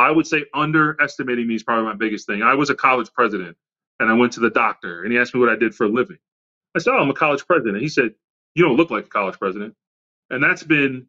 [0.00, 2.42] I would say underestimating me is probably my biggest thing.
[2.42, 3.56] I was a college president
[4.00, 5.90] and I went to the doctor and he asked me what I did for a
[5.90, 6.18] living.
[6.76, 7.82] I said, Oh, I'm a college president.
[7.82, 8.12] He said,
[8.54, 9.74] You don't look like a college president.
[10.30, 11.06] And that's been,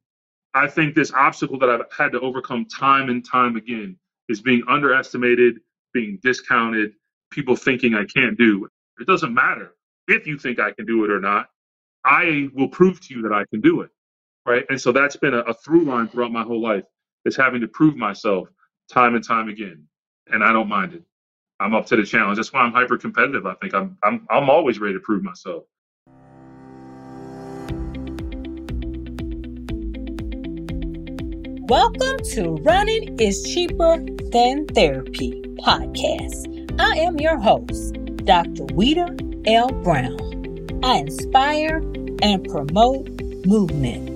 [0.53, 3.97] I think, this obstacle that I've had to overcome time and time again
[4.29, 5.59] is being underestimated,
[5.93, 6.93] being discounted,
[7.31, 8.65] people thinking I can't do.
[8.65, 8.71] It
[9.03, 9.73] It doesn't matter
[10.07, 11.47] if you think I can do it or not.
[12.05, 13.91] I will prove to you that I can do it.
[14.45, 14.65] Right.
[14.69, 16.85] And so that's been a, a through line throughout my whole life
[17.25, 18.49] is having to prove myself
[18.91, 19.87] time and time again.
[20.27, 21.03] And I don't mind it.
[21.59, 22.37] I'm up to the challenge.
[22.37, 23.45] That's why I'm hyper competitive.
[23.45, 25.63] I think I'm I'm I'm always ready to prove myself.
[31.69, 36.79] Welcome to Running is Cheaper Than Therapy podcast.
[36.79, 37.93] I am your host,
[38.25, 38.65] Dr.
[38.75, 39.69] Weta L.
[39.83, 40.81] Brown.
[40.83, 41.77] I inspire
[42.21, 43.09] and promote
[43.45, 44.09] movement.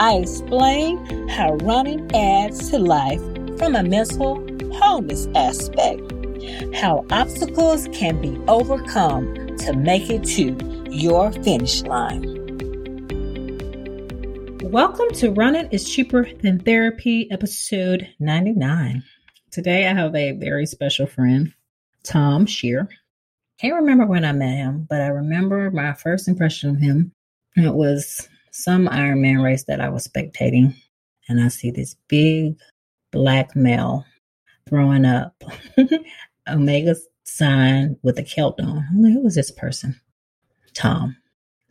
[0.00, 3.20] I explain how running adds to life
[3.58, 4.36] from a mental
[4.74, 6.00] wholeness aspect,
[6.74, 10.56] how obstacles can be overcome to make it to
[10.90, 12.22] your finish line.
[14.62, 19.02] Welcome to Running is Cheaper Than Therapy, episode 99.
[19.50, 21.52] Today I have a very special friend,
[22.04, 22.88] Tom Scheer.
[23.60, 27.12] Can't remember when I met him, but I remember my first impression of him.
[27.56, 30.74] It was some Ironman race that I was spectating,
[31.28, 32.56] and I see this big
[33.12, 34.04] black male
[34.68, 35.44] throwing up
[36.48, 38.86] Omega sign with a kilt on.
[38.90, 40.00] I'm like, this person?
[40.74, 41.16] Tom.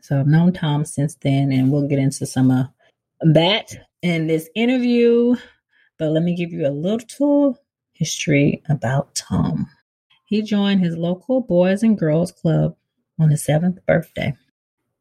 [0.01, 2.67] So I've known Tom since then, and we'll get into some of
[3.21, 5.35] that in this interview.
[5.97, 7.59] But let me give you a little
[7.93, 9.69] history about Tom.
[10.25, 12.75] He joined his local Boys and Girls Club
[13.19, 14.35] on his seventh birthday,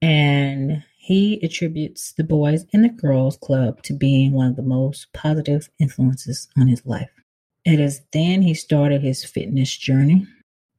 [0.02, 5.12] and he attributes the Boys and the Girls Club to being one of the most
[5.12, 7.11] positive influences on his life.
[7.64, 10.28] It is then he started his fitness journey.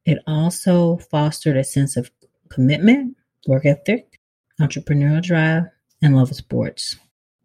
[0.06, 2.10] It also fostered a sense of
[2.48, 4.18] commitment, work ethic,
[4.58, 5.64] entrepreneurial drive,
[6.00, 6.96] and love of sports.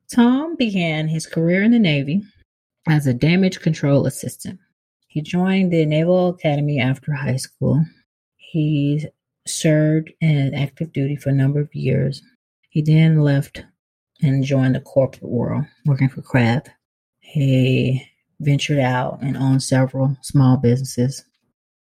[0.10, 2.24] Tom began his career in the Navy
[2.88, 4.62] as a damage control assistant.
[5.08, 7.84] He joined the Naval Academy after high school.
[8.38, 9.10] He
[9.46, 12.22] served in active duty for a number of years.
[12.70, 13.64] He then left
[14.22, 16.70] and joined the corporate world, working for Kraft.
[17.20, 18.06] He
[18.40, 21.24] ventured out and owned several small businesses.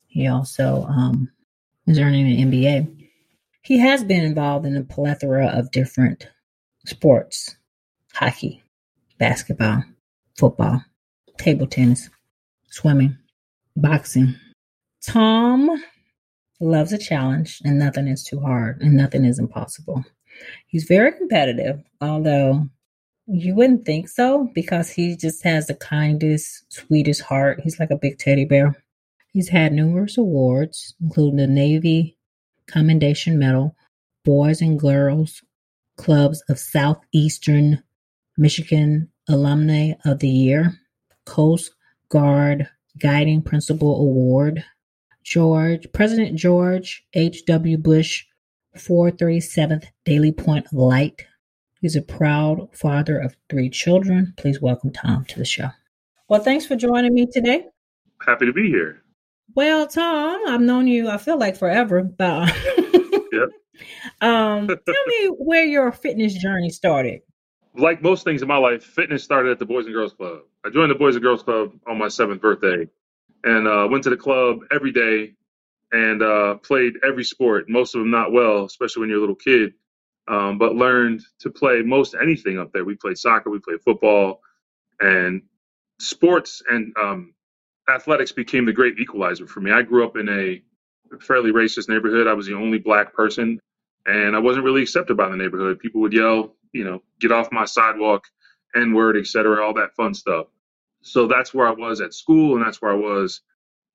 [0.07, 1.29] He also um,
[1.85, 3.09] is earning an MBA.
[3.61, 6.29] He has been involved in a plethora of different
[6.85, 7.55] sports
[8.13, 8.63] hockey,
[9.19, 9.83] basketball,
[10.39, 10.83] football,
[11.37, 12.09] table tennis,
[12.69, 13.17] swimming,
[13.75, 14.35] boxing.
[15.05, 15.69] Tom
[16.59, 20.03] loves a challenge, and nothing is too hard, and nothing is impossible.
[20.67, 22.67] He's very competitive, although
[23.27, 27.59] you wouldn't think so because he just has the kindest, sweetest heart.
[27.61, 28.75] He's like a big teddy bear.
[29.33, 32.17] He's had numerous awards, including the Navy
[32.67, 33.75] Commendation Medal,
[34.23, 35.41] Boys and Girls
[35.97, 37.83] Clubs of Southeastern
[38.37, 40.79] Michigan Alumni of the Year,
[41.25, 41.71] Coast
[42.09, 42.69] Guard
[42.99, 44.63] Guiding Principal Award,
[45.23, 47.77] George President George H.W.
[47.77, 48.25] Bush
[48.77, 51.25] 437th Daily Point of Light.
[51.81, 54.33] He's a proud father of three children.
[54.37, 55.69] Please welcome Tom to the show.
[56.29, 57.65] Well, thanks for joining me today.
[58.25, 59.03] Happy to be here.
[59.55, 62.53] Well, Tom, I've known you, I feel like forever, but
[63.31, 63.49] yep.
[64.21, 67.21] um, tell me where your fitness journey started
[67.77, 70.39] like most things in my life, fitness started at the Boys and Girls Club.
[70.65, 72.87] I joined the Boys and Girls Club on my seventh birthday,
[73.43, 75.33] and uh, went to the club every day
[75.91, 77.69] and uh, played every sport.
[77.69, 79.73] Most of them not well, especially when you're a little kid.
[80.29, 82.83] Um, but learned to play most anything up there.
[82.83, 84.41] We played soccer, we played football,
[84.99, 85.41] and
[86.01, 87.33] sports and um,
[87.89, 89.71] athletics became the great equalizer for me.
[89.71, 90.61] I grew up in a
[91.21, 92.27] fairly racist neighborhood.
[92.27, 93.57] I was the only black person,
[94.05, 95.79] and I wasn't really accepted by the neighborhood.
[95.79, 98.25] People would yell you know, get off my sidewalk,
[98.75, 100.47] N word, etc., all that fun stuff.
[101.01, 103.41] So that's where I was at school, and that's where I was,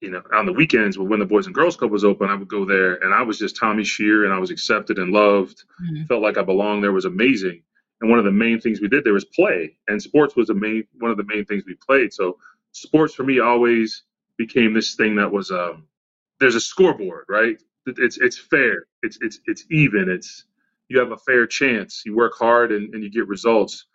[0.03, 0.97] you know, on the weekends.
[0.97, 3.23] But when the Boys and Girls Club was open, I would go there, and I
[3.23, 5.63] was just Tommy Scheer, and I was accepted and loved.
[5.81, 6.05] Mm-hmm.
[6.05, 6.93] Felt like I belonged there.
[6.93, 7.63] Was amazing.
[8.01, 10.55] And one of the main things we did there was play, and sports was the
[10.55, 12.13] main one of the main things we played.
[12.13, 12.39] So
[12.73, 14.03] sports for me always
[14.37, 15.87] became this thing that was um,
[16.41, 17.57] there's a scoreboard, right?
[17.87, 18.87] It's it's fair.
[19.03, 20.09] It's it's it's even.
[20.09, 20.45] It's
[20.89, 22.03] you have a fair chance.
[22.05, 23.87] You work hard and, and you get results.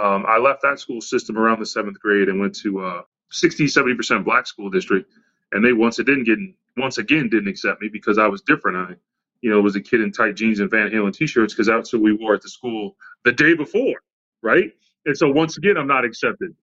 [0.00, 3.64] Um, I left that school system around the seventh grade and went to a 60,
[3.64, 5.10] 70% black school district.
[5.52, 8.76] And they once it didn't once again didn't accept me because I was different.
[8.76, 8.94] I,
[9.40, 12.02] you know, was a kid in tight jeans and Van Halen t-shirts because that's what
[12.02, 14.02] we wore at the school the day before,
[14.42, 14.72] right?
[15.04, 16.54] And so once again, I'm not accepted.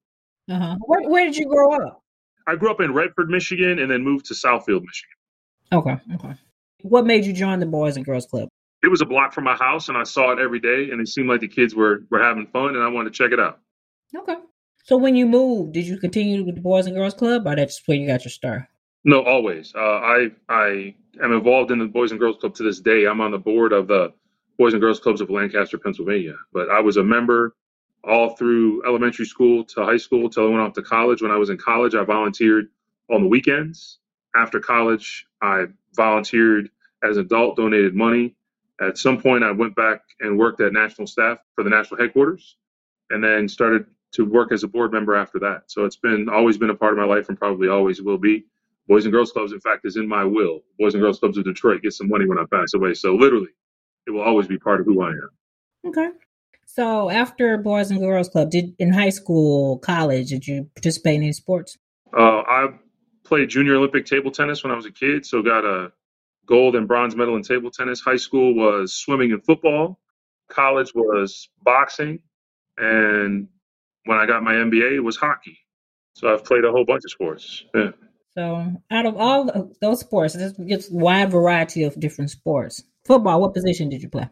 [0.50, 0.76] Uh-huh.
[0.86, 2.04] Where, where did you grow up?
[2.46, 5.16] I grew up in Redford, Michigan, and then moved to Southfield, Michigan.
[5.72, 6.36] Okay, okay.
[6.82, 8.50] What made you join the Boys and Girls Club?
[8.84, 11.08] It was a block from my house, and I saw it every day, and it
[11.08, 13.60] seemed like the kids were were having fun, and I wanted to check it out.
[14.14, 14.36] Okay.
[14.84, 17.82] So when you moved, did you continue with the Boys and Girls Club, or that's
[17.86, 18.64] where you got your start?
[19.04, 19.74] No, always.
[19.76, 23.06] Uh, I I am involved in the Boys and Girls Club to this day.
[23.06, 24.14] I'm on the board of the
[24.60, 26.36] Boys and Girls Clubs of Lancaster, Pennsylvania.
[26.54, 27.56] But I was a member
[28.04, 31.22] all through elementary school to high school till I went off to college.
[31.22, 32.68] When I was in college, I volunteered
[33.12, 34.00] on the weekends.
[34.36, 35.66] After college, I
[35.96, 36.70] volunteered
[37.04, 38.36] as an adult, donated money.
[38.82, 42.56] At some point, I went back and worked at national staff for the national headquarters,
[43.10, 45.64] and then started to work as a board member after that.
[45.68, 48.46] So it's been always been a part of my life, and probably always will be.
[48.88, 50.62] Boys and Girls Clubs, in fact, is in my will.
[50.78, 52.94] Boys and Girls Clubs of Detroit get some money when I pass away.
[52.94, 53.50] So literally,
[54.06, 55.30] it will always be part of who I am.
[55.88, 56.10] Okay.
[56.66, 61.24] So after Boys and Girls Club, did in high school, college, did you participate in
[61.24, 61.78] any sports?
[62.18, 62.68] Uh, I
[63.24, 65.92] played junior Olympic table tennis when I was a kid, so got a
[66.46, 68.02] gold and bronze medal in table tennis.
[68.02, 70.00] High school was swimming and football.
[70.50, 72.20] College was boxing,
[72.78, 73.48] and
[74.06, 75.58] when I got my MBA, it was hockey.
[76.16, 77.64] So I've played a whole bunch of sports.
[77.74, 77.92] Yeah.
[78.36, 82.84] So out of all those sports, there's just wide variety of different sports.
[83.06, 84.28] Football, what position did you play?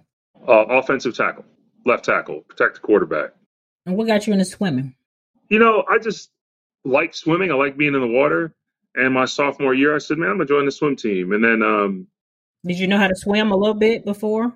[0.48, 1.46] Uh, offensive tackle,
[1.86, 3.32] left tackle, protect the quarterback.
[3.86, 4.96] And what got you into swimming?
[5.50, 6.32] You know, I just
[6.84, 7.52] like swimming.
[7.52, 8.54] I like being in the water.
[8.96, 11.32] And my sophomore year, I said, man, I'm going to join the swim team.
[11.32, 11.62] And then.
[11.62, 12.08] Um,
[12.66, 14.56] did you know how to swim a little bit before?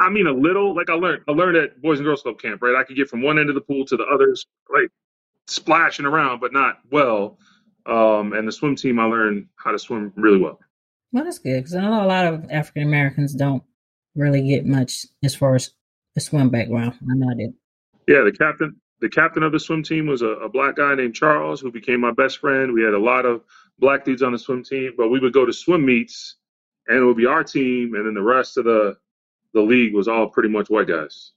[0.00, 0.74] I mean, a little.
[0.74, 2.76] Like I learned, I learned at Boys and Girls Club camp, right?
[2.76, 4.90] I could get from one end of the pool to the others, like
[5.46, 7.38] splashing around, but not well.
[7.86, 10.58] Um, and the swim team, I learned how to swim really well.
[11.12, 13.62] Well, that's good because I know a lot of African Americans don't
[14.14, 15.70] really get much as far as
[16.14, 16.94] the swim background.
[17.10, 17.54] I know I did.
[18.08, 21.14] Yeah, the captain, the captain of the swim team was a, a, black guy named
[21.14, 22.72] Charles, who became my best friend.
[22.72, 23.42] We had a lot of
[23.78, 26.36] black dudes on the swim team, but we would go to swim meets,
[26.88, 28.96] and it would be our team, and then the rest of the
[29.54, 31.32] the league was all pretty much white guys.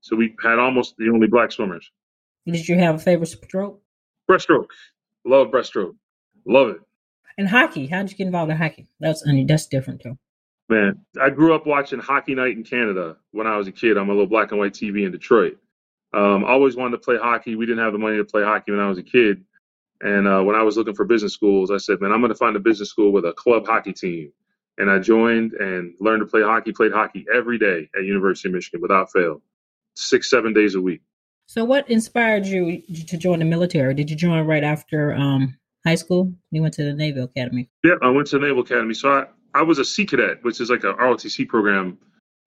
[0.00, 1.90] So we had almost the only black swimmers.
[2.46, 3.80] Did you have a favorite stroke?
[4.28, 4.66] Breaststroke.
[5.24, 5.94] Love breaststroke.
[6.46, 6.80] Love it.
[7.38, 7.86] And hockey.
[7.86, 8.88] How did you get involved in hockey?
[9.00, 10.18] That's that's different too.
[10.68, 14.06] Man, I grew up watching Hockey Night in Canada when I was a kid on
[14.06, 15.58] my little black and white TV in Detroit.
[16.14, 17.56] Um, always wanted to play hockey.
[17.56, 19.44] We didn't have the money to play hockey when I was a kid.
[20.00, 22.38] And uh, when I was looking for business schools, I said, man, I'm going to
[22.38, 24.32] find a business school with a club hockey team.
[24.78, 28.54] And I joined and learned to play hockey, played hockey every day at University of
[28.54, 29.40] Michigan without fail,
[29.94, 31.02] six, seven days a week.
[31.46, 33.94] So, what inspired you to join the military?
[33.94, 36.32] Did you join right after um, high school?
[36.50, 37.68] You went to the Naval Academy.
[37.84, 38.94] Yeah, I went to the Naval Academy.
[38.94, 39.24] So I,
[39.54, 41.98] I was a Sea Cadet, which is like a ROTC program,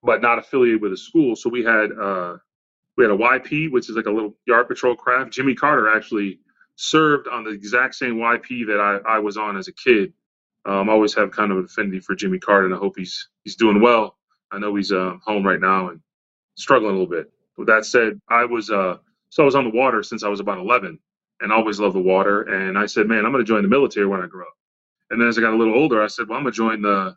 [0.03, 1.35] but not affiliated with a school.
[1.35, 2.37] So we had uh,
[2.97, 5.31] we had a YP, which is like a little yard patrol craft.
[5.31, 6.39] Jimmy Carter actually
[6.75, 10.13] served on the exact same YP that I, I was on as a kid.
[10.65, 13.29] Um, I always have kind of an affinity for Jimmy Carter, and I hope he's
[13.43, 14.17] he's doing well.
[14.51, 15.99] I know he's uh, home right now and
[16.57, 17.31] struggling a little bit.
[17.57, 18.97] With that said, I was uh,
[19.29, 20.99] so I was on the water since I was about 11,
[21.41, 22.43] and I always loved the water.
[22.43, 24.53] And I said, man, I'm going to join the military when I grow up.
[25.09, 26.81] And then as I got a little older, I said, well, I'm going to join
[26.81, 27.15] the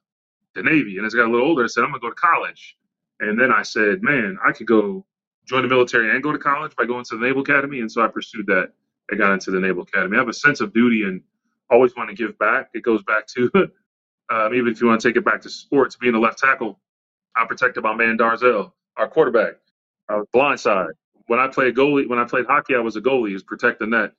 [0.54, 0.98] the Navy.
[0.98, 2.76] And as I got a little older, I said, I'm going to go to college.
[3.20, 5.04] And then I said, man, I could go
[5.46, 7.80] join the military and go to college by going to the Naval Academy.
[7.80, 8.72] And so I pursued that.
[9.10, 10.16] I got into the Naval Academy.
[10.16, 11.22] I have a sense of duty and
[11.70, 12.70] always want to give back.
[12.74, 13.50] It goes back to,
[14.30, 16.78] um, even if you want to take it back to sports, being a left tackle,
[17.36, 19.54] I'm protected by man Darzell, our quarterback.
[20.08, 20.92] I was blindside.
[21.26, 23.86] When I played goalie, when I played hockey, I was a goalie, is protect the
[23.86, 24.12] net.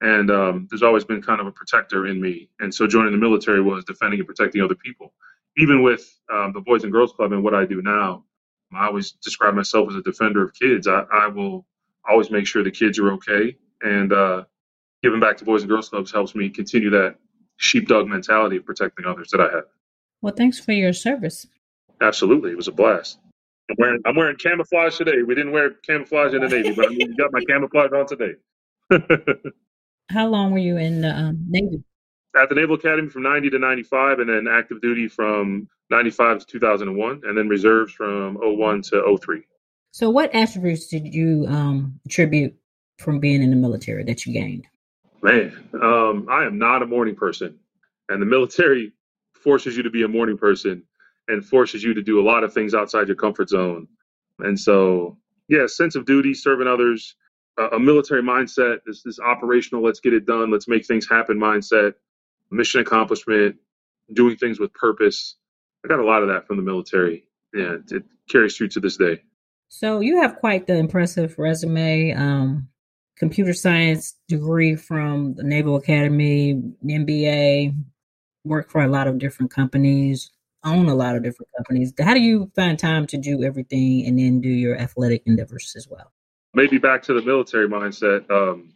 [0.00, 2.48] And um, there's always been kind of a protector in me.
[2.60, 5.12] And so joining the military was defending and protecting other people.
[5.56, 8.24] Even with um, the Boys and Girls Club and what I do now,
[8.74, 10.88] I always describe myself as a defender of kids.
[10.88, 11.66] I, I will
[12.08, 13.56] always make sure the kids are okay.
[13.82, 14.44] And uh,
[15.02, 17.16] giving back to Boys and Girls Clubs helps me continue that
[17.56, 19.64] sheepdog mentality of protecting others that I have.
[20.22, 21.46] Well, thanks for your service.
[22.00, 22.50] Absolutely.
[22.50, 23.18] It was a blast.
[23.70, 25.22] I'm wearing, I'm wearing camouflage today.
[25.26, 28.34] We didn't wear camouflage in the Navy, but I mean, got my camouflage on today.
[30.10, 31.82] How long were you in the um, Navy?
[32.36, 36.46] At the Naval Academy from 90 to 95, and then active duty from 95 to
[36.46, 39.42] 2001, and then reserves from 01 to 03.
[39.92, 42.54] So, what attributes did you um, attribute
[42.98, 44.66] from being in the military that you gained?
[45.22, 47.58] Man, um, I am not a morning person,
[48.08, 48.92] and the military
[49.32, 50.82] forces you to be a morning person
[51.28, 53.88] and forces you to do a lot of things outside your comfort zone.
[54.40, 55.16] And so,
[55.48, 57.16] yeah, sense of duty, serving others,
[57.72, 61.94] a military mindset, this this operational, let's get it done, let's make things happen mindset,
[62.50, 63.56] mission accomplishment,
[64.12, 65.36] doing things with purpose.
[65.84, 67.26] I got a lot of that from the military.
[67.52, 69.22] Yeah, it, carries through to this day.
[69.68, 72.12] So you have quite the impressive resume.
[72.12, 72.68] Um,
[73.16, 77.76] computer science degree from the Naval Academy, MBA,
[78.44, 80.30] work for a lot of different companies,
[80.64, 81.92] own a lot of different companies.
[82.00, 85.88] How do you find time to do everything and then do your athletic endeavors as
[85.88, 86.12] well?
[86.54, 88.30] Maybe back to the military mindset.
[88.30, 88.72] Um,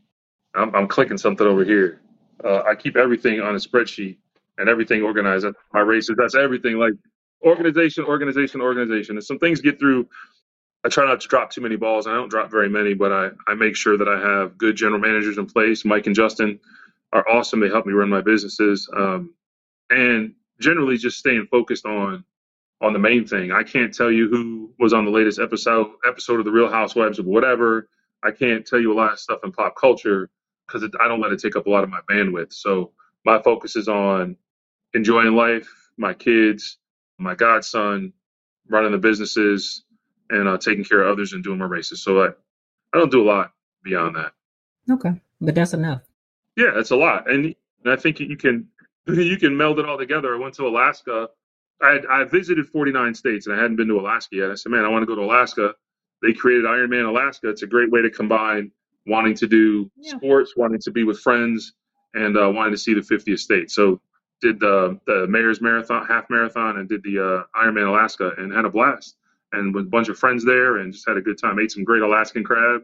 [0.54, 2.00] I'm, I'm, clicking something over here.
[2.42, 4.16] Uh, I keep everything on a spreadsheet
[4.58, 5.46] and everything organized.
[5.72, 6.76] My races, that's everything.
[6.76, 6.94] Like
[7.44, 9.16] organization, organization, organization.
[9.16, 10.08] And some things get through.
[10.84, 12.06] I try not to drop too many balls.
[12.06, 15.00] I don't drop very many, but I, I make sure that I have good general
[15.00, 15.84] managers in place.
[15.84, 16.60] Mike and Justin
[17.12, 17.60] are awesome.
[17.60, 18.88] They help me run my businesses.
[18.96, 19.34] Um,
[19.90, 22.24] and generally just staying focused on
[22.80, 23.50] on the main thing.
[23.50, 27.18] I can't tell you who was on the latest episode episode of the Real Housewives
[27.18, 27.88] of whatever.
[28.22, 30.30] I can't tell you a lot of stuff in pop culture
[30.66, 32.52] because I don't let it take up a lot of my bandwidth.
[32.52, 32.92] So
[33.24, 34.36] my focus is on
[34.94, 36.78] enjoying life, my kids,
[37.18, 38.12] my godson,
[38.68, 39.84] running the businesses,
[40.30, 42.02] and uh, taking care of others and doing my races.
[42.02, 42.28] So I,
[42.92, 44.32] I don't do a lot beyond that.
[44.90, 46.02] Okay, but that's enough.
[46.56, 48.68] Yeah, that's a lot, and, and I think you can
[49.08, 50.34] you can meld it all together.
[50.34, 51.28] I went to Alaska.
[51.80, 54.50] I had, I visited 49 states and I hadn't been to Alaska yet.
[54.50, 55.74] I said, man, I want to go to Alaska.
[56.22, 57.48] They created Ironman Alaska.
[57.48, 58.72] It's a great way to combine
[59.06, 60.16] wanting to do yeah.
[60.16, 61.72] sports, wanting to be with friends,
[62.14, 63.70] and uh, wanting to see the 50th state.
[63.70, 64.00] So
[64.40, 68.64] did the the mayor's marathon, half marathon, and did the uh, Ironman Alaska, and had
[68.64, 69.16] a blast.
[69.52, 71.58] And with a bunch of friends there, and just had a good time.
[71.58, 72.82] Ate some great Alaskan crab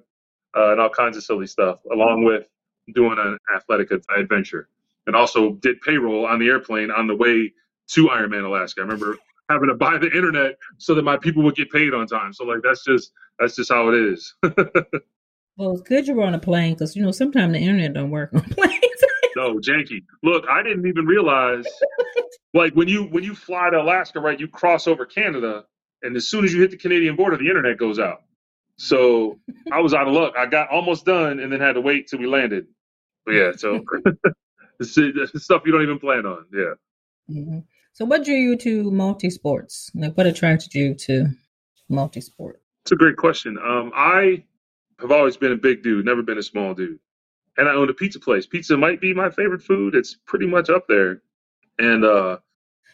[0.57, 2.49] uh, and all kinds of silly stuff, along with
[2.95, 4.69] doing an athletic adventure
[5.06, 7.52] and also did payroll on the airplane on the way
[7.90, 8.80] to Ironman Alaska.
[8.80, 9.18] I remember
[9.50, 12.32] having to buy the internet so that my people would get paid on time.
[12.32, 14.34] So like that's just that's just how it is.
[15.56, 18.11] well, it's good you were on a plane because you know sometimes the internet don't
[18.11, 18.80] work on planes.
[19.37, 20.04] no, janky.
[20.23, 21.66] Look, I didn't even realize
[22.54, 24.38] like when you when you fly to Alaska, right?
[24.38, 25.64] You cross over Canada,
[26.02, 28.23] and as soon as you hit the Canadian border, the internet goes out.
[28.76, 29.38] So
[29.73, 30.34] I was out of luck.
[30.37, 32.66] I got almost done and then had to wait till we landed.
[33.25, 33.80] But yeah, so
[34.83, 36.45] stuff you don't even plan on.
[36.52, 36.75] Yeah.
[37.31, 37.59] Mm-hmm.
[37.93, 39.90] So, what drew you to multi sports?
[39.95, 41.28] Like, what attracted you to
[41.88, 42.61] multi sport?
[42.83, 43.57] It's a great question.
[43.57, 44.45] Um, I
[45.00, 46.99] have always been a big dude, never been a small dude,
[47.57, 48.47] and I owned a pizza place.
[48.47, 49.95] Pizza might be my favorite food.
[49.95, 51.23] It's pretty much up there.
[51.78, 52.38] And uh,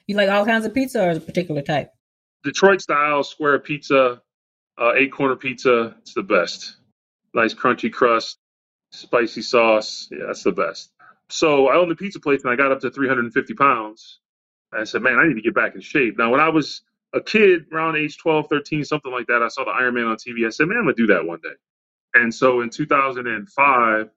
[0.06, 1.92] you like all kinds of pizza, or a particular type?
[2.42, 4.20] Detroit style square pizza,
[4.78, 5.96] uh, eight corner pizza.
[6.00, 6.76] It's the best.
[7.34, 8.38] Nice crunchy crust,
[8.90, 10.08] spicy sauce.
[10.10, 10.92] Yeah, that's the best.
[11.32, 14.20] So I owned the pizza place and I got up to 350 pounds.
[14.72, 16.16] I said, man, I need to get back in shape.
[16.18, 16.82] Now, when I was
[17.12, 20.16] a kid, around age 12, 13, something like that, I saw the Iron Man on
[20.16, 20.46] TV.
[20.46, 21.50] I said, man, I'm gonna do that one day.
[22.14, 24.10] And so in 2005,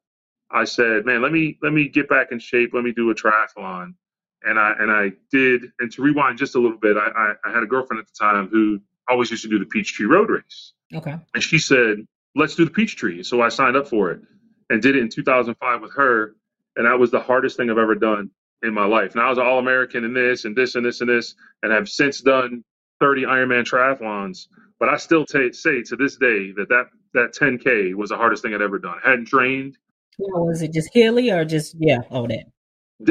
[0.52, 2.72] I said, man, let me let me get back in shape.
[2.74, 3.96] Let me do a triathlon.
[4.44, 5.72] And I and I did.
[5.80, 8.24] And to rewind just a little bit, I, I, I had a girlfriend at the
[8.24, 10.74] time who always used to do the Peachtree Road Race.
[10.94, 11.16] Okay.
[11.34, 12.06] And she said,
[12.36, 13.24] let's do the Peachtree.
[13.24, 14.22] So I signed up for it
[14.70, 16.36] and did it in 2005 with her
[16.76, 18.30] and that was the hardest thing I've ever done
[18.62, 19.14] in my life.
[19.14, 21.72] And I was an All American in this and this and this and this, and
[21.72, 22.64] have since done
[23.00, 24.48] 30 Ironman triathlons.
[24.80, 28.42] But I still t- say to this day that, that that 10K was the hardest
[28.42, 28.98] thing I'd ever done.
[29.06, 29.78] I hadn't trained.
[30.18, 32.46] Yeah, was it just hilly or just yeah, all that?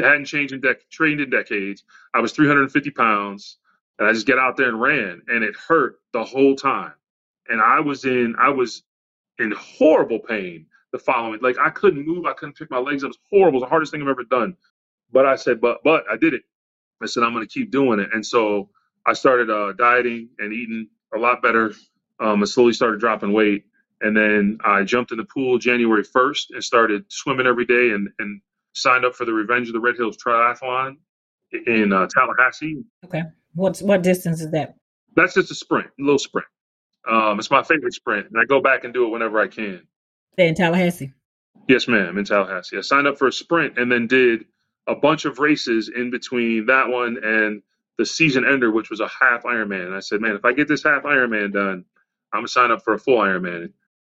[0.01, 1.83] I hadn't changed in dec- trained in decades.
[2.13, 3.57] I was 350 pounds,
[3.99, 6.93] and I just get out there and ran, and it hurt the whole time.
[7.47, 8.83] And I was in I was
[9.39, 11.41] in horrible pain the following.
[11.41, 13.07] Like I couldn't move, I couldn't pick my legs up.
[13.07, 13.57] It was horrible.
[13.57, 14.55] It was the hardest thing I've ever done.
[15.11, 16.43] But I said, but but I did it.
[17.01, 18.09] I said I'm going to keep doing it.
[18.13, 18.69] And so
[19.05, 21.73] I started uh, dieting and eating a lot better.
[22.21, 23.65] Um, I slowly started dropping weight,
[24.01, 28.07] and then I jumped in the pool January 1st and started swimming every day and
[28.19, 28.39] and
[28.73, 30.97] signed up for the Revenge of the Red Hills Triathlon
[31.67, 32.83] in uh, Tallahassee.
[33.05, 33.23] Okay,
[33.55, 34.75] what's what distance is that?
[35.15, 36.47] That's just a sprint, a little sprint.
[37.09, 39.81] Um, it's my favorite sprint, and I go back and do it whenever I can.
[40.37, 41.13] In Tallahassee.
[41.67, 42.77] Yes, ma'am, in Tallahassee.
[42.77, 44.45] I signed up for a sprint and then did
[44.87, 47.61] a bunch of races in between that one and
[47.97, 49.85] the season ender, which was a half Ironman.
[49.85, 51.85] And I said, man, if I get this half Ironman done,
[52.33, 53.71] I'm gonna sign up for a full Ironman.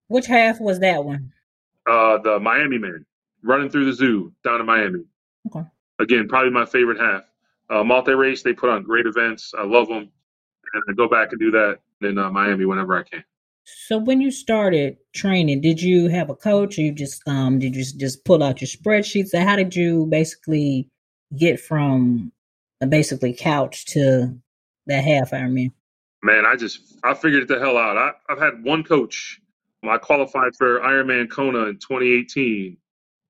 [0.08, 1.32] Which half was that one?
[1.86, 3.04] Uh, the Miami man,
[3.42, 5.04] running through the zoo down in Miami.
[5.48, 5.66] Okay.
[5.98, 7.24] Again, probably my favorite half.
[7.68, 9.52] Uh, multi race, they put on great events.
[9.56, 10.10] I love them,
[10.72, 13.24] and I go back and do that in uh, Miami whenever I can.
[13.64, 17.74] So when you started training, did you have a coach or you just um did
[17.74, 19.30] you just pull out your spreadsheets?
[19.32, 20.88] And how did you basically
[21.36, 22.32] get from
[22.88, 24.38] basically couch to
[24.86, 25.72] that half Ironman?
[26.22, 27.96] Man, I just I figured it the hell out.
[27.96, 29.40] I, I've had one coach.
[29.82, 32.76] I qualified for Ironman Kona in 2018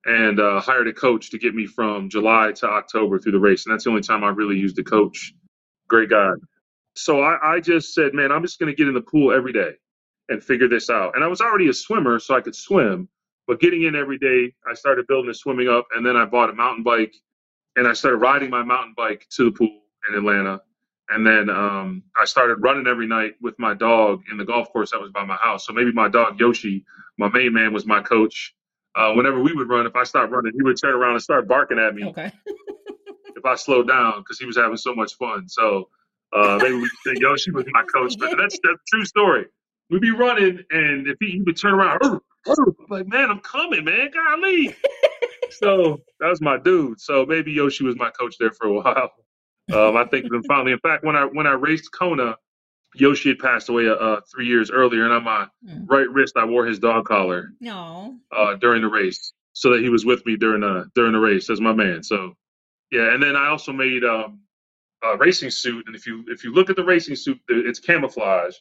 [0.07, 3.67] and uh, hired a coach to get me from July to October through the race.
[3.67, 5.33] And that's the only time I really used a coach.
[5.89, 6.31] Great guy.
[6.95, 9.53] So I, I just said, man, I'm just going to get in the pool every
[9.53, 9.73] day
[10.31, 11.15] and figure this out.
[11.17, 13.09] And I was already a swimmer, so I could swim,
[13.49, 16.51] But getting in every day, I started building and swimming up, and then I bought
[16.51, 17.15] a mountain bike,
[17.77, 20.63] and I started riding my mountain bike to the pool in Atlanta.
[21.11, 24.93] And then um, I started running every night with my dog in the golf course
[24.93, 25.67] that was by my house.
[25.67, 26.85] So maybe my dog Yoshi,
[27.19, 28.55] my main man, was my coach.
[28.95, 31.49] Uh, whenever we would run, if I stopped running, he would turn around and start
[31.49, 32.33] barking at me Okay.
[33.37, 35.49] if I slowed down because he was having so much fun.
[35.49, 35.89] So
[36.33, 39.47] uh, maybe we could say Yoshi was my coach, but that's that's a true story.
[39.91, 43.31] We'd be running, and if he, he would turn around, "Arr, arr," I'm like, man,
[43.31, 44.75] I'm coming, man, golly.
[45.51, 47.01] so that was my dude.
[47.01, 49.11] So maybe Yoshi was my coach there for a while.
[49.73, 52.37] Um, I think then finally, in fact, when I when I raced Kona,
[52.95, 55.87] Yoshi had passed away uh, three years earlier, and on my Mm.
[55.89, 58.17] right wrist, I wore his dog collar No.
[58.37, 61.49] uh, during the race, so that he was with me during the during the race
[61.51, 62.03] as my man.
[62.03, 62.35] So
[62.91, 64.41] yeah, and then I also made um,
[65.03, 68.55] a racing suit, and if you if you look at the racing suit, it's camouflage.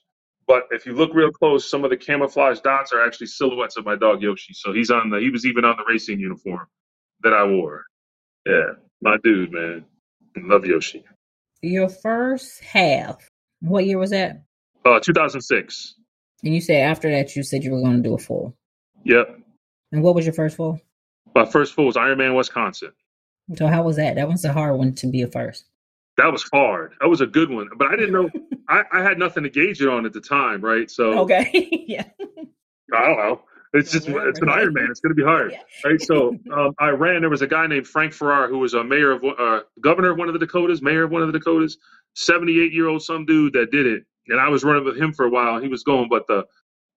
[0.48, 3.86] But if you look real close, some of the camouflage dots are actually silhouettes of
[3.86, 4.54] my dog Yoshi.
[4.54, 6.68] So he's on the he was even on the racing uniform
[7.22, 7.86] that I wore.
[8.46, 9.86] Yeah, my dude, man.
[10.36, 11.06] Love Yoshi.
[11.62, 13.30] Your first half.
[13.62, 14.44] What year was that?
[14.86, 15.96] Uh, 2006.
[16.44, 18.54] And you said after that you said you were going to do a full.
[19.06, 19.40] Yep.
[19.94, 20.82] And what was your first full?
[21.36, 22.92] My first full was Ironman Wisconsin.
[23.56, 24.16] So how was that?
[24.16, 25.66] That was a hard one to be a first.
[26.18, 26.94] That was hard.
[27.02, 27.70] That was a good one.
[27.78, 28.30] But I didn't know
[28.70, 30.90] I, I had nothing to gauge it on at the time, right?
[30.90, 31.86] So Okay.
[31.88, 32.06] yeah.
[32.94, 33.42] I don't know.
[33.76, 34.68] It's just it's an right?
[34.68, 34.92] Ironman.
[34.92, 35.62] It's going to be hard, Yeah.
[35.84, 36.00] right?
[36.00, 37.22] So um, I ran.
[37.22, 40.18] There was a guy named Frank Farrar who was a mayor of uh, governor of
[40.20, 41.78] one of the Dakotas, mayor of one of the Dakotas,
[42.16, 45.12] seventy eight year old some dude that did it, and I was running with him
[45.12, 45.60] for a while.
[45.60, 46.46] He was going, but the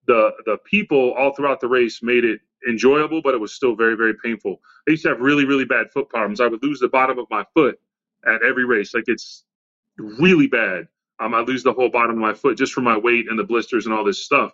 [0.05, 3.95] the the people all throughout the race made it enjoyable, but it was still very
[3.95, 4.61] very painful.
[4.87, 6.39] I used to have really really bad foot problems.
[6.41, 7.79] I would lose the bottom of my foot
[8.27, 9.43] at every race, like it's
[9.97, 10.87] really bad.
[11.19, 13.43] Um, I lose the whole bottom of my foot just from my weight and the
[13.43, 14.51] blisters and all this stuff.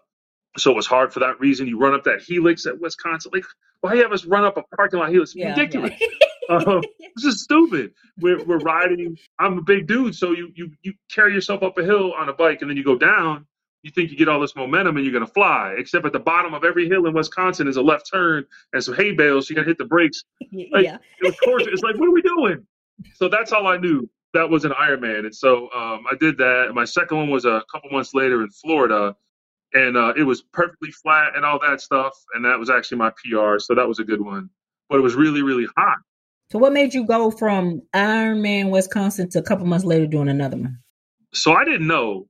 [0.58, 1.68] So it was hard for that reason.
[1.68, 3.32] You run up that helix at Wisconsin.
[3.34, 3.44] Like,
[3.82, 5.32] why have us run up a parking lot helix?
[5.32, 5.50] It's Yeah.
[5.50, 5.92] ridiculous.
[6.00, 6.56] yeah.
[6.58, 7.94] Um, it's just stupid.
[8.20, 9.18] We're, we're riding.
[9.40, 12.34] I'm a big dude, so you, you you carry yourself up a hill on a
[12.34, 13.46] bike, and then you go down.
[13.82, 15.76] You think you get all this momentum and you're gonna fly.
[15.78, 18.94] Except at the bottom of every hill in Wisconsin is a left turn and some
[18.96, 19.48] hay bales.
[19.48, 20.24] So you gotta hit the brakes.
[20.72, 20.98] Like, yeah.
[21.20, 21.70] It was torture.
[21.70, 22.66] It's like, what are we doing?
[23.16, 24.10] So that's all I knew.
[24.34, 26.72] That was an Ironman, and so um, I did that.
[26.74, 29.16] My second one was a couple months later in Florida,
[29.74, 32.14] and uh, it was perfectly flat and all that stuff.
[32.34, 34.50] And that was actually my PR, so that was a good one.
[34.90, 35.98] But it was really, really hot.
[36.52, 40.58] So what made you go from Ironman Wisconsin to a couple months later doing another
[40.58, 40.80] one?
[41.34, 42.28] So I didn't know.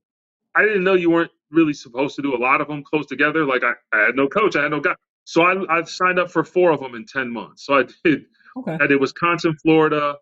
[0.54, 3.44] I didn't know you weren't really supposed to do a lot of them close together.
[3.44, 4.94] Like I, I had no coach, I had no guy.
[5.24, 7.66] So I, I signed up for four of them in ten months.
[7.66, 8.24] So I did.
[8.56, 8.78] Okay.
[8.80, 10.16] I did Wisconsin, Florida,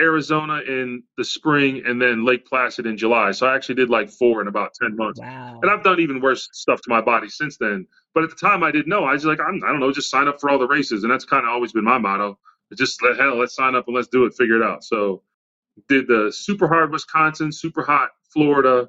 [0.00, 3.32] Arizona in the spring, and then Lake Placid in July.
[3.32, 5.20] So I actually did like four in about ten months.
[5.20, 5.58] Wow.
[5.62, 7.86] And I've done even worse stuff to my body since then.
[8.14, 9.04] But at the time, I didn't know.
[9.04, 11.12] I was like, I'm, I don't know, just sign up for all the races, and
[11.12, 12.38] that's kind of always been my motto.
[12.76, 14.84] Just let hell, let's sign up and let's do it, figure it out.
[14.84, 15.22] So
[15.88, 18.88] did the super hard Wisconsin, super hot Florida.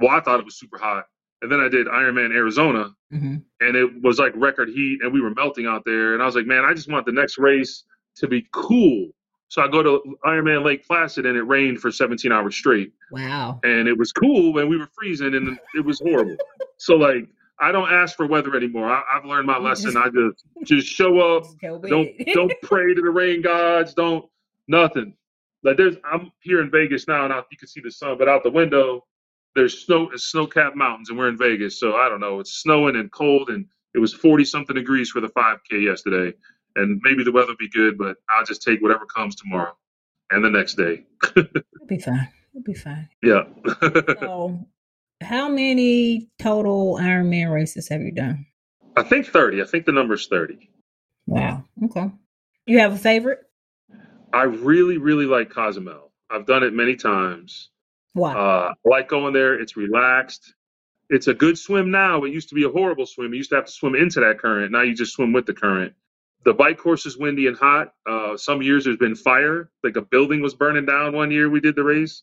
[0.00, 1.04] Well, I thought it was super hot,
[1.42, 5.20] and then I did Ironman Arizona, hmm and it was like record heat, and we
[5.20, 6.14] were melting out there.
[6.14, 7.82] And I was like, man, I just want the next race
[8.16, 9.08] to be cool.
[9.48, 13.60] So I go to Ironman Lake Placid, and it rained for 17 hours straight Wow.
[13.64, 16.36] and it was cool and we were freezing and it was horrible.
[16.76, 17.26] so like
[17.60, 18.88] I don't ask for weather anymore.
[18.88, 19.96] I, I've learned my lesson.
[19.96, 21.44] I just just show up.
[21.62, 21.88] Me.
[21.88, 23.94] Don't don't pray to the rain gods.
[23.94, 24.26] Don't
[24.68, 25.14] nothing.
[25.64, 28.28] Like there's I'm here in Vegas now and out, you can see the sun, but
[28.28, 29.04] out the window
[29.54, 31.80] there's snow snow capped mountains and we're in Vegas.
[31.80, 32.38] So I don't know.
[32.38, 36.36] It's snowing and cold and it was 40 something degrees for the 5K yesterday.
[36.78, 39.76] And maybe the weather will be good, but I'll just take whatever comes tomorrow
[40.30, 41.04] and the next day.
[41.36, 42.28] It'll be fine.
[42.54, 43.08] It'll be fine.
[43.22, 43.44] Yeah.
[44.20, 44.60] So,
[45.20, 48.46] how many total Ironman races have you done?
[48.96, 49.60] I think 30.
[49.60, 50.70] I think the number's 30.
[51.26, 51.64] Wow.
[51.84, 52.10] Okay.
[52.66, 53.40] You have a favorite?
[54.32, 56.12] I really, really like Cozumel.
[56.30, 57.70] I've done it many times.
[58.12, 58.34] Why?
[58.34, 59.60] Uh, I like going there.
[59.60, 60.54] It's relaxed.
[61.10, 62.24] It's a good swim now.
[62.24, 63.32] It used to be a horrible swim.
[63.32, 64.70] You used to have to swim into that current.
[64.70, 65.94] Now you just swim with the current.
[66.48, 67.92] The bike course is windy and hot.
[68.08, 69.70] Uh, some years there's been fire.
[69.84, 72.22] Like a building was burning down one year we did the race.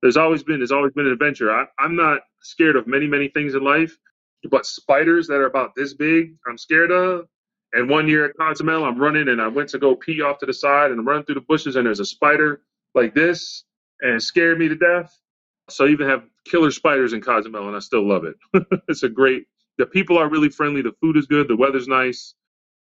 [0.00, 1.52] There's always been there's always been an adventure.
[1.52, 3.94] I, I'm not scared of many many things in life,
[4.50, 7.28] but spiders that are about this big, I'm scared of.
[7.74, 10.46] And one year at Cozumel, I'm running and I went to go pee off to
[10.46, 12.62] the side and I'm running through the bushes and there's a spider
[12.94, 13.64] like this
[14.00, 15.14] and scared me to death.
[15.68, 18.36] So I even have killer spiders in Cozumel and I still love it.
[18.88, 19.44] it's a great.
[19.76, 20.80] The people are really friendly.
[20.80, 21.46] The food is good.
[21.46, 22.34] The weather's nice.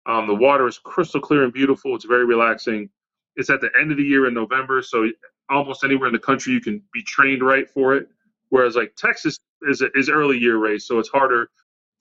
[0.06, 1.94] Um, the water is crystal clear and beautiful.
[1.94, 2.90] It's very relaxing.
[3.36, 5.08] It's at the end of the year in November, so
[5.48, 8.08] almost anywhere in the country you can be trained right for it.
[8.48, 11.48] Whereas like Texas is a, is early year race, so it's harder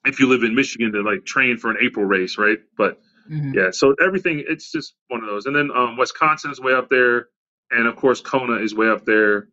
[0.05, 2.57] if you live in Michigan to like train for an April race, right?
[2.77, 3.53] But Mhm.
[3.53, 5.45] Yeah, so everything it's just one of those.
[5.45, 7.29] And then um, Wisconsin is way up there,
[7.69, 9.47] and of course Kona is way up there.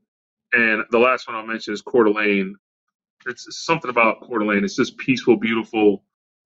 [0.53, 2.57] And the last one I'll mention is Coeur d'Alene.
[3.27, 4.65] It's something about Coeur d'Alene.
[4.65, 6.03] It's just peaceful, beautiful,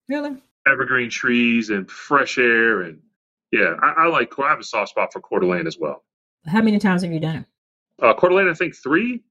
[0.09, 0.37] Really?
[0.67, 2.83] Evergreen trees and fresh air.
[2.83, 3.01] And
[3.51, 4.33] yeah, I, I like.
[4.39, 6.05] I have a soft spot for Coeur d'Alene as well.
[6.47, 7.47] How many times have you done it?
[8.05, 9.23] Uh, Coeur d'Alene, I think three.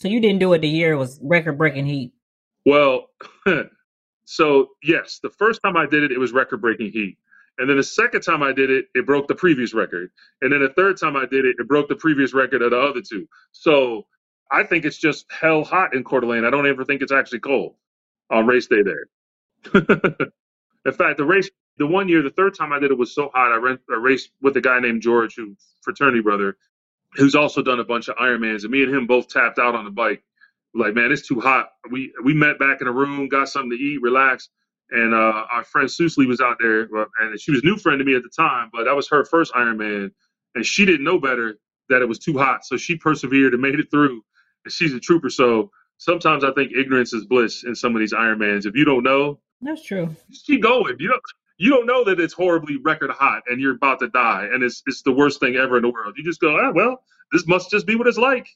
[0.00, 2.12] So you didn't do it the year it was record breaking heat.
[2.64, 3.08] Well,
[4.24, 7.18] so yes, the first time I did it, it was record breaking heat.
[7.58, 10.10] And then the second time I did it, it broke the previous record.
[10.40, 12.80] And then the third time I did it, it broke the previous record of the
[12.80, 13.28] other two.
[13.52, 14.06] So
[14.50, 16.44] I think it's just hell hot in Coeur d'Alene.
[16.44, 17.74] I don't ever think it's actually cold
[18.30, 19.06] on race day there.
[20.84, 23.30] in fact, the race, the one year, the third time I did it was so
[23.34, 23.52] hot.
[23.52, 26.56] I, ran, a race with a guy named George, who fraternity brother,
[27.14, 28.62] who's also done a bunch of Ironmans.
[28.62, 30.22] And me and him both tapped out on the bike.
[30.74, 31.70] Like, man, it's too hot.
[31.90, 34.50] We we met back in a room, got something to eat, relaxed.
[34.90, 36.82] And uh, our friend Susli was out there,
[37.20, 39.24] and she was a new friend to me at the time, but that was her
[39.24, 40.10] first Ironman,
[40.54, 43.80] and she didn't know better that it was too hot, so she persevered and made
[43.80, 44.22] it through.
[44.64, 48.12] And she's a trooper, so sometimes I think ignorance is bliss in some of these
[48.12, 48.66] Ironmans.
[48.66, 50.14] If you don't know, That's true.
[50.30, 50.96] just keep going.
[50.98, 51.22] You don't
[51.58, 54.82] you don't know that it's horribly record hot and you're about to die, and it's
[54.86, 56.14] it's the worst thing ever in the world.
[56.16, 58.48] You just go, ah, well, this must just be what it's like,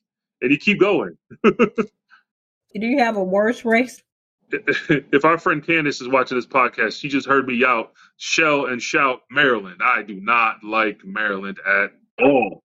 [0.43, 1.17] and you keep going.
[1.45, 4.03] Do you have a worse race?
[4.51, 8.81] if our friend Candace is watching this podcast, she just heard me yell, shell and
[8.81, 9.81] shout Maryland.
[9.83, 11.93] I do not like Maryland at
[12.23, 12.63] all.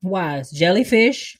[0.00, 0.38] Why?
[0.38, 1.38] It's jellyfish.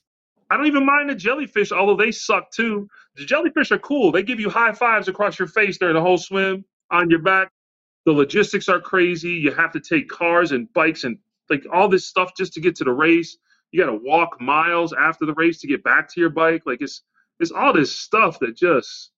[0.51, 2.89] I don't even mind the jellyfish, although they suck too.
[3.17, 4.13] The jellyfish are cool.
[4.13, 7.51] They give you high fives across your face during the whole swim on your back.
[8.07, 9.33] The logistics are crazy.
[9.33, 11.19] You have to take cars and bikes and
[11.51, 13.37] like all this stuff just to get to the race.
[13.71, 16.63] You got to walk miles after the race to get back to your bike.
[16.67, 17.03] Like it's
[17.39, 19.11] it's all this stuff that just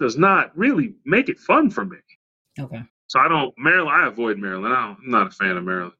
[0.00, 1.98] does not really make it fun for me.
[2.58, 2.82] Okay.
[3.06, 3.96] So I don't Maryland.
[3.96, 4.74] I avoid Maryland.
[4.74, 5.92] I don't, I'm not a fan of Maryland.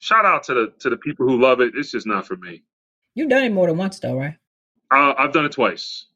[0.00, 1.74] Shout out to the to the people who love it.
[1.76, 2.62] It's just not for me.
[3.14, 4.34] You've done it more than once though, right?
[4.90, 6.06] Uh, I've done it twice.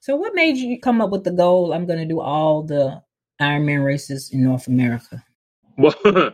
[0.00, 1.74] So what made you come up with the goal?
[1.74, 3.02] I'm going to do all the
[3.40, 5.22] Ironman races in North America.
[5.76, 5.94] Well,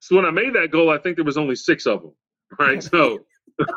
[0.00, 2.14] so when I made that goal, I think there was only six of them.
[2.58, 2.82] Right.
[2.82, 3.20] So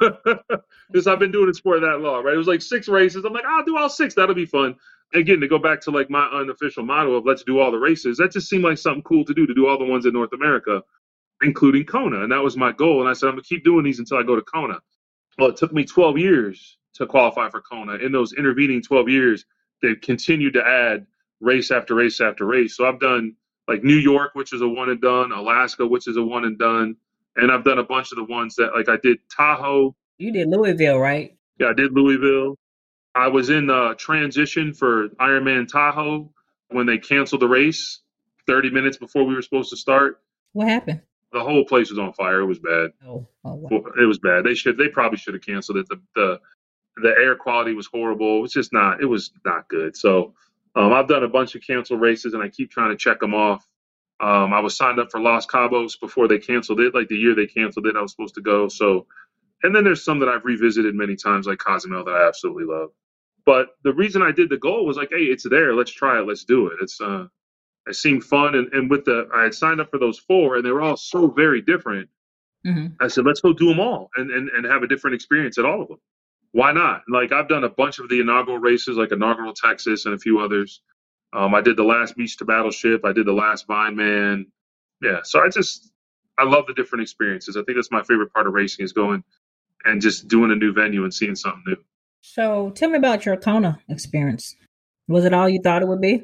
[0.92, 2.34] because I've been doing the for that long, right?
[2.34, 3.24] It was like six races.
[3.24, 4.16] I'm like, I'll do all six.
[4.16, 4.76] That'll be fun.
[5.14, 8.18] Again, to go back to like my unofficial motto of let's do all the races,
[8.18, 10.34] that just seemed like something cool to do, to do all the ones in North
[10.34, 10.82] America,
[11.44, 12.24] including Kona.
[12.24, 13.02] And that was my goal.
[13.02, 14.80] And I said, I'm going to keep doing these until I go to Kona.
[15.38, 17.96] Well, it took me 12 years to qualify for Kona.
[17.96, 19.46] In those intervening 12 years,
[19.82, 21.06] they've continued to add
[21.40, 22.78] race after race after race.
[22.78, 23.36] So I've done
[23.68, 26.58] like New York, which is a one and done, Alaska, which is a one and
[26.58, 26.96] done.
[27.36, 30.48] And I've done a bunch of the ones that like I did Tahoe, You did
[30.50, 31.36] Louisville, right?
[31.60, 32.58] yeah, I did Louisville.
[33.16, 36.32] I was in the transition for Ironman Tahoe
[36.70, 38.00] when they canceled the race
[38.48, 40.22] 30 minutes before we were supposed to start.
[40.54, 41.02] What happened?
[41.32, 42.42] The whole place was on fire.
[42.42, 42.92] It was bad.
[43.08, 43.84] Oh, oh wow.
[44.00, 44.44] It was bad.
[44.44, 44.78] They should.
[44.78, 45.88] They probably should have canceled it.
[45.90, 46.40] The the
[46.98, 48.40] the air quality was horrible.
[48.40, 49.02] It was just not.
[49.02, 49.98] It was not good.
[49.98, 50.34] So
[50.76, 53.34] um, I've done a bunch of canceled races, and I keep trying to check them
[53.36, 53.68] off.
[54.22, 56.96] Um, I was signed up for Los Cabos before they canceled it.
[56.96, 58.68] Like the year they canceled it, I was supposed to go.
[58.70, 59.08] So,
[59.64, 62.92] and then there's some that I've revisited many times, like Cozumel, that I absolutely love.
[63.46, 65.76] But the reason I did the goal was like, hey, it's there.
[65.76, 66.28] Let's try it.
[66.28, 66.76] Let's do it.
[66.82, 67.28] It's uh,
[67.88, 70.66] it seemed fun, and and with the I had signed up for those four, and
[70.66, 72.10] they were all so very different.
[72.66, 75.60] hmm I said, let's go do them all and, and, and have a different experience
[75.60, 76.00] at all of them.
[76.54, 77.02] Why not?
[77.10, 80.40] Like I've done a bunch of the inaugural races, like inaugural Texas and a few
[80.40, 80.82] others.
[81.34, 83.04] Um, I did the last Beach to Battleship.
[83.04, 84.46] I did the last Vineman.
[85.02, 85.22] Yeah.
[85.24, 85.92] So I just,
[86.38, 87.58] I love the different experiences.
[87.58, 89.24] I think that's my favorite part of racing is going
[89.84, 91.78] and just doing a new venue and seeing something new.
[92.22, 94.56] So tell me about your Kona experience.
[95.08, 96.24] Was it all you thought it would be?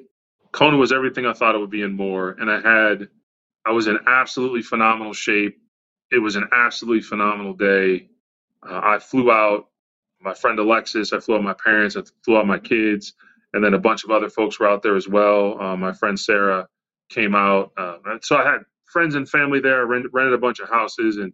[0.51, 2.31] Kona was everything I thought it would be and more.
[2.39, 3.09] And I had,
[3.65, 5.59] I was in absolutely phenomenal shape.
[6.11, 8.09] It was an absolutely phenomenal day.
[8.61, 9.69] Uh, I flew out
[10.21, 13.13] my friend Alexis, I flew out my parents, I flew out my kids,
[13.53, 15.59] and then a bunch of other folks were out there as well.
[15.61, 16.67] Uh, my friend Sarah
[17.09, 17.71] came out.
[17.77, 19.79] Uh, and so I had friends and family there.
[19.79, 21.33] I rented, rented a bunch of houses, and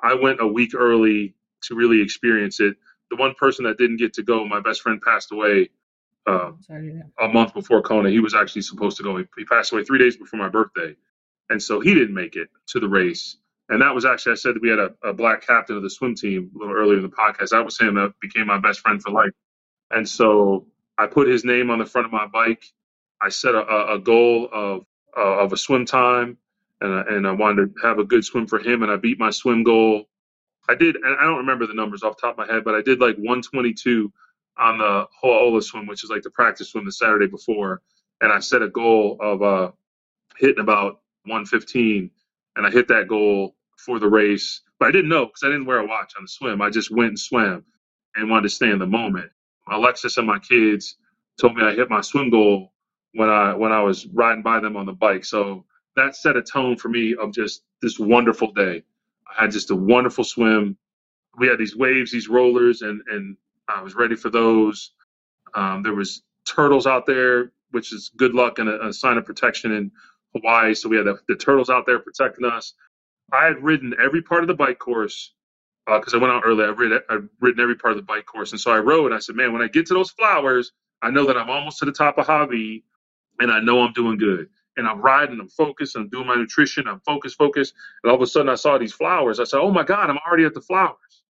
[0.00, 2.76] I went a week early to really experience it.
[3.10, 5.70] The one person that didn't get to go, my best friend passed away
[6.26, 8.10] um, Sorry a month before Kona.
[8.10, 9.16] He was actually supposed to go.
[9.18, 10.96] He, he passed away three days before my birthday,
[11.50, 13.36] and so he didn't make it to the race.
[13.74, 15.90] And that was actually I said that we had a, a black captain of the
[15.90, 17.48] swim team a little earlier in the podcast.
[17.48, 19.32] That was him that became my best friend for life.
[19.90, 22.64] And so I put his name on the front of my bike.
[23.20, 26.38] I set a, a, goal of uh, of a swim time,
[26.82, 28.84] and I, and I wanted to have a good swim for him.
[28.84, 30.04] And I beat my swim goal.
[30.68, 32.76] I did, and I don't remember the numbers off the top of my head, but
[32.76, 34.12] I did like 122
[34.56, 37.82] on the Ho'ala swim, which is like the practice swim the Saturday before,
[38.20, 39.72] and I set a goal of uh,
[40.38, 42.08] hitting about 115,
[42.54, 44.62] and I hit that goal for the race.
[44.78, 46.62] But I didn't know because I didn't wear a watch on the swim.
[46.62, 47.64] I just went and swam
[48.16, 49.30] and wanted to stay in the moment.
[49.70, 50.96] Alexis and my kids
[51.40, 52.72] told me I hit my swim goal
[53.14, 55.24] when I when I was riding by them on the bike.
[55.24, 55.64] So
[55.96, 58.82] that set a tone for me of just this wonderful day.
[59.38, 60.76] I had just a wonderful swim.
[61.38, 63.36] We had these waves, these rollers, and and
[63.68, 64.92] I was ready for those.
[65.54, 69.24] Um, there was turtles out there, which is good luck and a, a sign of
[69.24, 69.90] protection in
[70.34, 70.74] Hawaii.
[70.74, 72.74] So we had the, the, turtles out there protecting us.
[73.32, 75.34] I had ridden every part of the bike course
[75.86, 76.64] because uh, I went out early.
[76.64, 79.06] I've ridden, I've ridden every part of the bike course, and so I rode.
[79.06, 81.78] And I said, "Man, when I get to those flowers, I know that I'm almost
[81.80, 82.84] to the top of Hawi,
[83.40, 86.88] and I know I'm doing good." And I'm riding, I'm focused, I'm doing my nutrition,
[86.88, 87.74] I'm focused, focused.
[88.04, 89.40] And all of a sudden, I saw these flowers.
[89.40, 91.24] I said, "Oh my God, I'm already at the flowers!"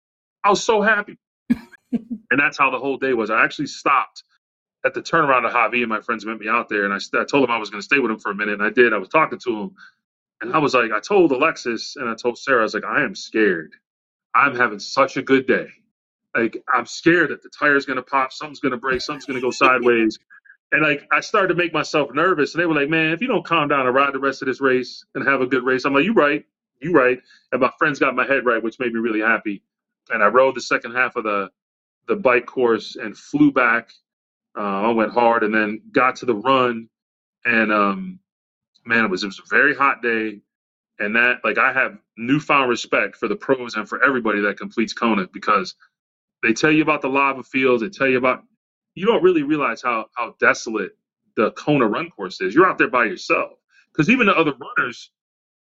[0.44, 1.18] I was so happy,
[1.92, 3.30] and that's how the whole day was.
[3.30, 4.24] I actually stopped
[4.84, 7.24] at the turnaround of Hawi, and my friends met me out there, and I, I
[7.24, 8.92] told them I was going to stay with them for a minute, and I did.
[8.94, 9.74] I was talking to them,
[10.44, 13.02] and I was like, I told Alexis and I told Sarah, I was like, I
[13.04, 13.72] am scared.
[14.34, 15.68] I'm having such a good day.
[16.36, 19.36] Like I'm scared that the tire's going to pop, something's going to break, something's going
[19.40, 20.18] to go sideways.
[20.72, 23.28] And like I started to make myself nervous, and they were like, "Man, if you
[23.28, 25.84] don't calm down and ride the rest of this race and have a good race,"
[25.86, 26.44] I'm like, "You right,
[26.80, 27.20] you right."
[27.52, 29.62] And my friends got my head right, which made me really happy.
[30.10, 31.50] And I rode the second half of the
[32.08, 33.90] the bike course and flew back
[34.58, 36.90] uh, I went hard and then got to the run,
[37.46, 38.20] and um,
[38.86, 40.40] man, it was it was a very hot day,
[41.00, 44.94] and that like I have newfound respect for the pros and for everybody that completes
[44.94, 45.74] Kona because
[46.42, 48.42] they tell you about the lava fields, they tell you about
[48.94, 50.92] you don't really realize how how desolate
[51.36, 52.54] the Kona run course is.
[52.54, 53.52] You're out there by yourself
[53.92, 55.10] because even the other runners,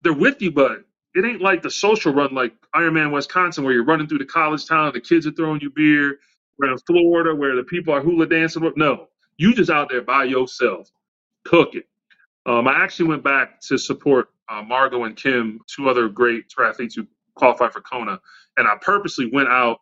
[0.04, 0.84] they're with you, but
[1.16, 4.68] it ain't like the social run like Ironman Wisconsin where you're running through the college
[4.68, 6.20] town, the kids are throwing you beer,
[6.60, 8.72] we're in Florida where the people are hula dancing.
[8.76, 9.08] No,
[9.38, 10.90] you just out there by yourself,
[11.46, 11.84] cooking.
[12.46, 16.96] Um, I actually went back to support uh, Margot and Kim, two other great triathletes
[16.96, 18.20] who qualified for Kona,
[18.58, 19.80] and I purposely went out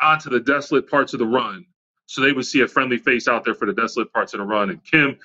[0.00, 1.66] onto the desolate parts of the run
[2.06, 4.46] so they would see a friendly face out there for the desolate parts of the
[4.46, 4.70] run.
[4.70, 5.18] And Kim,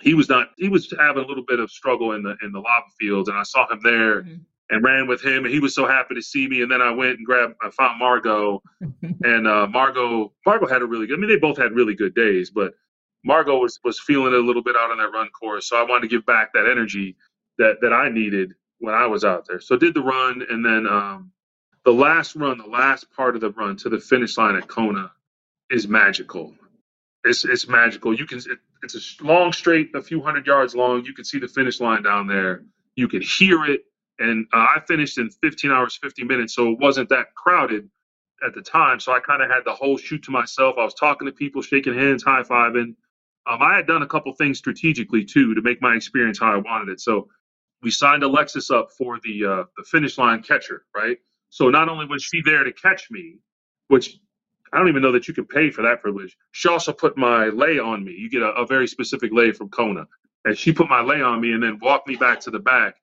[0.00, 2.58] he was not he was having a little bit of struggle in the in the
[2.58, 4.22] lava fields, and I saw him there.
[4.22, 6.62] Mm-hmm and ran with him, and he was so happy to see me.
[6.62, 8.62] And then I went and grabbed, I found Margot,
[9.24, 11.18] and uh, Margot, Margot had a really good.
[11.18, 12.74] I mean, they both had really good days, but
[13.24, 15.68] Margot was was feeling it a little bit out on that run course.
[15.68, 17.16] So I wanted to give back that energy
[17.58, 19.60] that that I needed when I was out there.
[19.60, 21.32] So did the run, and then um,
[21.84, 25.12] the last run, the last part of the run to the finish line at Kona
[25.70, 26.54] is magical.
[27.24, 28.14] It's it's magical.
[28.14, 31.04] You can it, it's a long straight, a few hundred yards long.
[31.04, 32.64] You can see the finish line down there.
[32.96, 33.82] You can hear it
[34.20, 37.90] and uh, I finished in 15 hours 50 minutes, so it wasn't that crowded
[38.46, 39.00] at the time.
[39.00, 40.76] So I kind of had the whole chute to myself.
[40.78, 42.96] I was talking to people, shaking hands, high fiving.
[43.50, 46.58] Um, I had done a couple things strategically too to make my experience how I
[46.58, 47.00] wanted it.
[47.00, 47.28] So
[47.82, 51.18] we signed Alexis up for the uh, the finish line catcher, right?
[51.50, 53.38] So not only was she there to catch me,
[53.88, 54.18] which
[54.72, 56.36] I don't even know that you can pay for that privilege.
[56.52, 58.12] She also put my lei on me.
[58.12, 60.06] You get a, a very specific lei from Kona,
[60.44, 62.96] and she put my lei on me and then walked me back to the back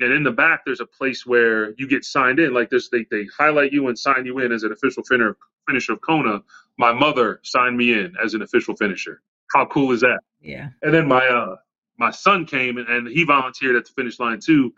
[0.00, 3.06] and in the back there's a place where you get signed in like this they,
[3.10, 6.42] they highlight you and sign you in as an official finisher finisher of kona
[6.78, 10.20] my mother signed me in as an official finisher how cool is that?
[10.40, 10.68] Yeah.
[10.82, 11.56] And then my uh
[11.98, 14.72] my son came and, and he volunteered at the finish line too.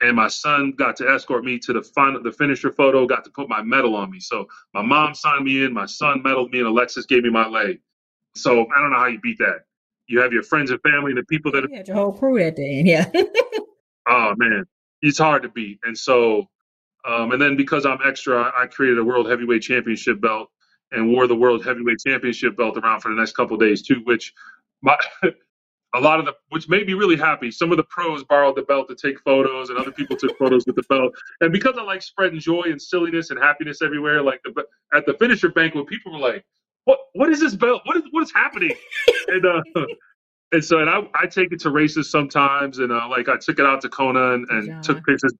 [0.00, 3.30] And my son got to escort me to the final the finisher photo got to
[3.30, 4.20] put my medal on me.
[4.20, 7.48] So my mom signed me in my son medaled me and alexis gave me my
[7.48, 7.80] leg.
[8.34, 9.64] So i don't know how you beat that.
[10.06, 12.38] You have your friends and family and the people that you had your whole crew
[12.38, 13.10] at the end yeah.
[14.08, 14.64] Oh man,
[15.02, 15.78] it's hard to beat.
[15.84, 16.46] And so,
[17.06, 20.48] um, and then because I'm extra, I created a world heavyweight championship belt
[20.92, 24.32] and wore the world heavyweight championship belt around for the next couple days too, which
[24.82, 24.96] my
[25.94, 27.50] a lot of the which made me really happy.
[27.50, 30.64] Some of the pros borrowed the belt to take photos, and other people took photos
[30.66, 31.12] with the belt.
[31.40, 35.14] And because I like spreading joy and silliness and happiness everywhere, like the at the
[35.14, 36.44] finisher banquet, people were like,
[36.84, 36.98] "What?
[37.14, 37.82] What is this belt?
[37.84, 38.74] What is what is happening?"
[39.28, 39.62] and uh,
[40.52, 43.58] and so and I, I take it to races sometimes and uh, like I took
[43.58, 44.80] it out to Kona and, and yeah.
[44.80, 45.32] took pictures.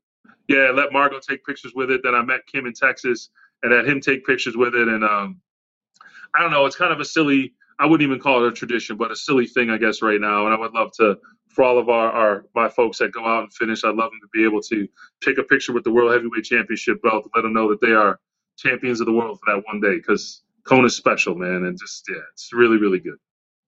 [0.49, 2.01] Yeah, let Margot take pictures with it.
[2.03, 3.29] Then I met Kim in Texas
[3.63, 4.89] and had him take pictures with it.
[4.89, 5.41] And um,
[6.35, 7.55] I don't know, it's kind of a silly.
[7.81, 10.47] I wouldn't even call it a tradition, but a silly thing, I guess, right now.
[10.47, 11.19] And I would love to,
[11.51, 14.21] for all of our, our my folks that go out and finish, I'd love them
[14.23, 14.89] to be able to
[15.25, 17.93] take a picture with the World Heavyweight Championship belt to let them know that they
[17.93, 18.21] are
[18.59, 19.97] champions of the world for that one day.
[19.97, 23.19] Because Kona's special, man, and just yeah, it's really really good.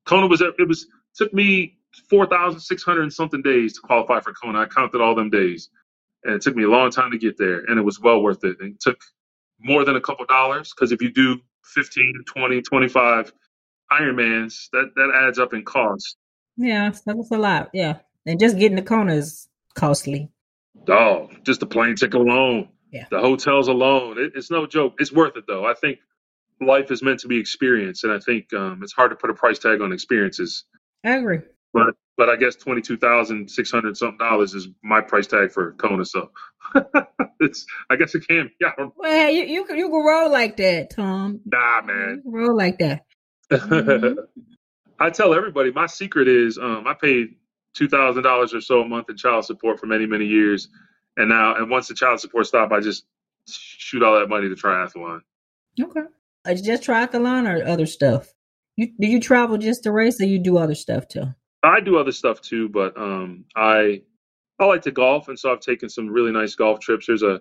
[0.06, 1.78] Kona was it was took me
[2.10, 4.60] 4,600 and something days to qualify for Kona.
[4.60, 5.70] I counted all them days.
[6.24, 7.60] And it took me a long time to get there.
[7.60, 8.58] And it was well worth it.
[8.60, 9.00] And It took
[9.62, 13.32] more than a couple dollars because if you do 15, 20, 25
[13.92, 16.16] Ironmans, that, that adds up in cost.
[16.56, 17.70] Yeah, that was a lot.
[17.72, 17.98] Yeah.
[18.26, 20.30] And just getting the Kona is costly?
[20.88, 22.68] Oh, just the plane ticket alone.
[22.92, 23.06] Yeah.
[23.10, 24.18] The hotels alone.
[24.18, 24.94] It, it's no joke.
[24.98, 25.64] It's worth it though.
[25.64, 25.98] I think
[26.60, 29.34] life is meant to be experienced, and I think um, it's hard to put a
[29.34, 30.64] price tag on experiences.
[31.04, 31.40] I agree.
[31.72, 35.52] But but I guess twenty two thousand six hundred something dollars is my price tag
[35.52, 36.04] for Kona.
[36.04, 36.30] So
[37.40, 38.50] it's I guess it can.
[38.60, 38.72] Yeah.
[38.94, 41.40] Well, you you can you can roll like that, Tom.
[41.46, 42.20] Nah, man.
[42.22, 43.06] can roll like that.
[43.50, 44.16] Mhm.
[44.98, 47.36] I tell everybody my secret is um, I paid
[47.72, 50.68] two thousand dollars or so a month in child support for many many years,
[51.16, 53.06] and now and once the child support stopped, I just
[53.48, 55.20] shoot all that money to triathlon.
[55.80, 56.02] Okay.
[56.44, 58.28] Uh, just triathlon or other stuff?
[58.76, 61.32] You do you travel just to race, or you do other stuff too?
[61.62, 64.02] I do other stuff too, but um, I
[64.58, 67.06] I like to golf, and so I've taken some really nice golf trips.
[67.06, 67.40] There's a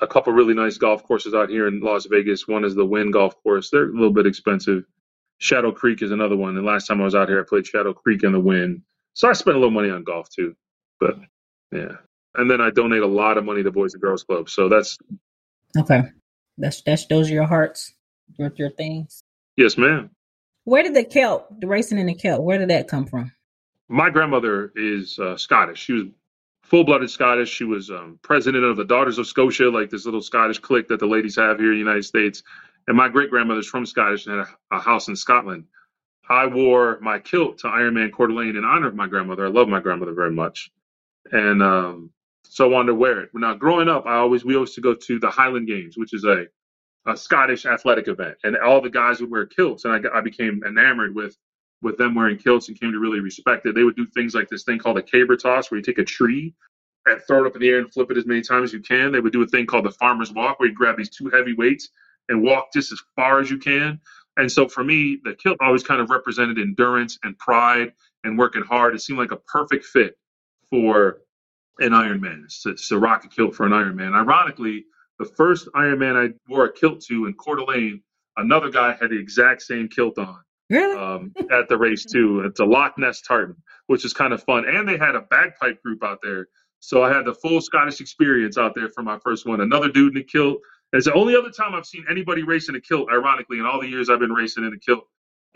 [0.00, 2.48] a couple really nice golf courses out here in Las Vegas.
[2.48, 3.70] One is the Wynn Golf Course.
[3.70, 4.84] They're a little bit expensive.
[5.38, 6.56] Shadow Creek is another one.
[6.56, 8.82] And last time I was out here, I played Shadow Creek and the Wynn.
[9.14, 10.56] So I spent a little money on golf too.
[11.00, 11.16] But
[11.72, 11.92] yeah,
[12.34, 14.48] and then I donate a lot of money to Boys and Girls Club.
[14.50, 14.98] So that's
[15.78, 16.02] Okay.
[16.58, 17.94] That's that's those are your hearts,
[18.38, 19.22] your your things.
[19.56, 20.10] yes, ma'am.
[20.64, 23.32] Where did the kilt, the racing in the kilt, where did that come from?
[23.88, 25.78] My grandmother is uh, Scottish.
[25.78, 26.04] She was
[26.62, 27.50] full-blooded Scottish.
[27.50, 31.00] She was um, president of the Daughters of Scotia, like this little Scottish clique that
[31.00, 32.42] the ladies have here in the United States.
[32.88, 35.64] And my great grandmother's from Scottish and had a, a house in Scotland.
[36.28, 39.46] I wore my kilt to Ironman Coeur d'Alene in honor of my grandmother.
[39.46, 40.70] I love my grandmother very much,
[41.32, 42.10] and um,
[42.44, 43.30] so I wanted to wear it.
[43.34, 46.14] Now, growing up, I always we always used to go to the Highland Games, which
[46.14, 46.46] is a
[47.06, 50.62] a Scottish athletic event, and all the guys would wear kilts, and I, I became
[50.66, 51.36] enamored with
[51.82, 53.74] with them wearing kilts and came to really respect it.
[53.74, 56.04] They would do things like this thing called a caber toss, where you take a
[56.04, 56.54] tree
[57.06, 58.80] and throw it up in the air and flip it as many times as you
[58.80, 59.12] can.
[59.12, 61.54] They would do a thing called the farmer's walk, where you grab these two heavy
[61.54, 61.90] weights
[62.28, 64.00] and walk just as far as you can.
[64.36, 67.92] And so for me, the kilt always kind of represented endurance and pride
[68.24, 68.94] and working hard.
[68.94, 70.16] It seemed like a perfect fit
[70.70, 71.18] for
[71.78, 72.44] an Ironman.
[72.44, 74.14] It's, it's a kilt for an Ironman.
[74.14, 74.86] Ironically,
[75.18, 78.02] the first Ironman I wore a kilt to in Coeur d'Alene,
[78.36, 80.98] another guy had the exact same kilt on Really?
[80.98, 82.40] um, at the race too.
[82.40, 84.66] It's a Loch Ness tartan, which is kind of fun.
[84.66, 86.48] And they had a bagpipe group out there,
[86.80, 89.60] so I had the full Scottish experience out there for my first one.
[89.60, 90.58] Another dude in a kilt.
[90.92, 93.08] It's the only other time I've seen anybody race in a kilt.
[93.12, 95.04] Ironically, in all the years I've been racing in a kilt,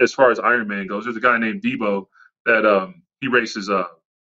[0.01, 2.07] as far as Ironman goes, there's a guy named Debo
[2.47, 3.85] that um, he races uh,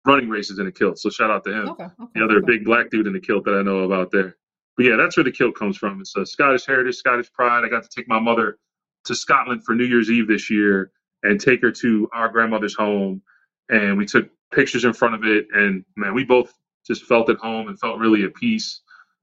[0.07, 0.99] running races in a kilt.
[0.99, 1.85] So shout out to him okay.
[1.85, 2.12] okay.
[2.14, 2.47] the other okay.
[2.47, 4.37] big black dude in the kilt that I know about there.
[4.77, 6.01] But yeah, that's where the kilt comes from.
[6.01, 7.64] It's a Scottish heritage, Scottish pride.
[7.64, 8.59] I got to take my mother
[9.05, 10.91] to Scotland for New Year's Eve this year
[11.23, 13.23] and take her to our grandmother's home.
[13.69, 15.47] And we took pictures in front of it.
[15.53, 16.53] And man, we both
[16.87, 18.81] just felt at home and felt really at peace.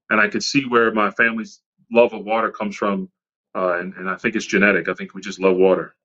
[0.10, 1.62] And I could see where my family's
[1.92, 3.10] love of water comes from.
[3.56, 4.90] Uh, and, and I think it's genetic.
[4.90, 5.96] I think we just love water.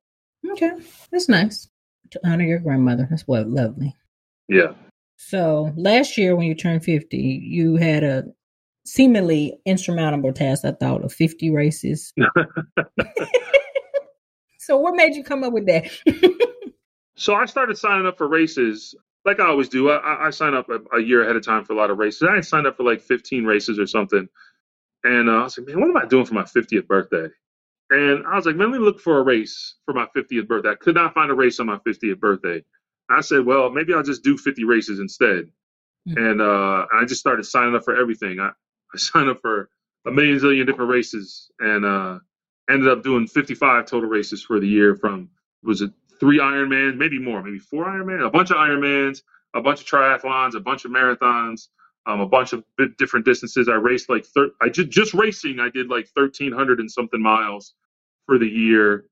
[0.52, 0.70] Okay.
[1.10, 1.68] That's nice.
[2.12, 3.06] To honor your grandmother.
[3.10, 3.94] That's what lovely.
[4.48, 4.74] Yeah.
[5.16, 8.24] So last year when you turned 50, you had a
[8.86, 12.12] seemingly insurmountable task, I thought, of 50 races.
[14.60, 15.90] so what made you come up with that?
[17.16, 18.94] So I started signing up for races
[19.26, 19.90] like I always do.
[19.90, 22.22] I, I- sign up a, a year ahead of time for a lot of races.
[22.22, 24.26] I signed up for like 15 races or something.
[25.04, 27.28] And uh, I was like, man, what am I doing for my 50th birthday?
[27.90, 30.70] And I was like, man, let me look for a race for my 50th birthday.
[30.70, 32.64] I could not find a race on my 50th birthday.
[33.10, 35.50] I said, well, maybe I'll just do 50 races instead.
[36.08, 36.16] Hmm.
[36.16, 38.40] And uh, I just started signing up for everything.
[38.40, 38.48] I,
[38.94, 39.68] I signed up for
[40.06, 42.18] a million zillion different races and uh,
[42.68, 45.28] ended up doing 55 total races for the year from,
[45.62, 49.22] was it three Ironmans, maybe more, maybe four Ironmans, a bunch of Ironmans,
[49.54, 51.68] a bunch of triathlons, a bunch of marathons,
[52.06, 53.68] um, a bunch of bit different distances.
[53.68, 55.58] I raced like thir- I just just racing.
[55.60, 57.74] I did like thirteen hundred and something miles
[58.26, 59.04] for the year,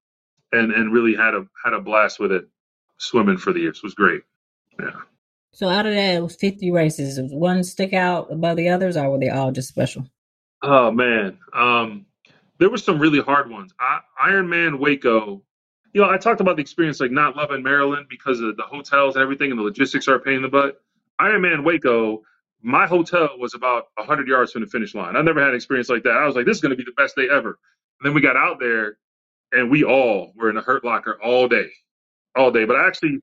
[0.53, 2.49] and and really had a had a blast with it.
[3.01, 4.23] Swimming for the year, so it was great.
[4.81, 4.91] Yeah.
[5.53, 7.21] so out of that, it was 50 races.
[7.21, 10.05] One stick out above the others, or were they all just special?
[10.63, 12.07] Oh man, um,
[12.59, 13.73] there were some really hard ones.
[13.81, 15.43] I, Ironman Waco.
[15.95, 19.17] You know, I talked about the experience like not loving Maryland because of the hotels
[19.17, 20.81] and everything, and the logistics are a pain in the butt.
[21.21, 22.23] Ironman Waco,
[22.63, 25.17] my hotel was about 100 yards from the finish line.
[25.17, 26.13] I never had an experience like that.
[26.13, 27.59] I was like, this is going to be the best day ever.
[28.01, 28.99] And then we got out there,
[29.53, 31.71] and we all were in a hurt locker all day,
[32.37, 32.65] all day.
[32.65, 33.21] But I actually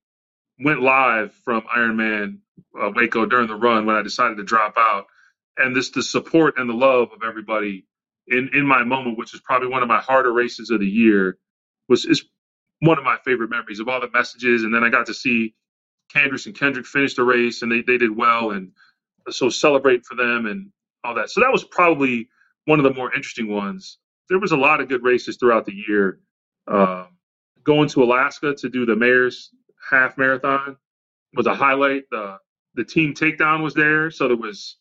[0.59, 2.39] went live from Ironman
[2.79, 5.05] uh, Waco during the run when I decided to drop out,
[5.57, 7.85] and this the support and the love of everybody
[8.27, 11.37] in in my moment, which is probably one of my harder races of the year,
[11.89, 12.25] was is
[12.81, 14.63] one of my favorite memories of all the messages.
[14.63, 15.55] And then I got to see
[16.13, 18.71] Candace and Kendrick finish the race, and they they did well, and
[19.29, 20.71] so celebrate for them and
[21.03, 21.29] all that.
[21.31, 22.29] So that was probably
[22.65, 23.99] one of the more interesting ones.
[24.29, 26.19] There was a lot of good races throughout the year.
[26.67, 27.09] Um,
[27.63, 29.51] going to Alaska to do the mayor's
[29.89, 30.77] half marathon
[31.35, 32.03] was a highlight.
[32.11, 32.37] The
[32.75, 34.77] the team takedown was there, so there was.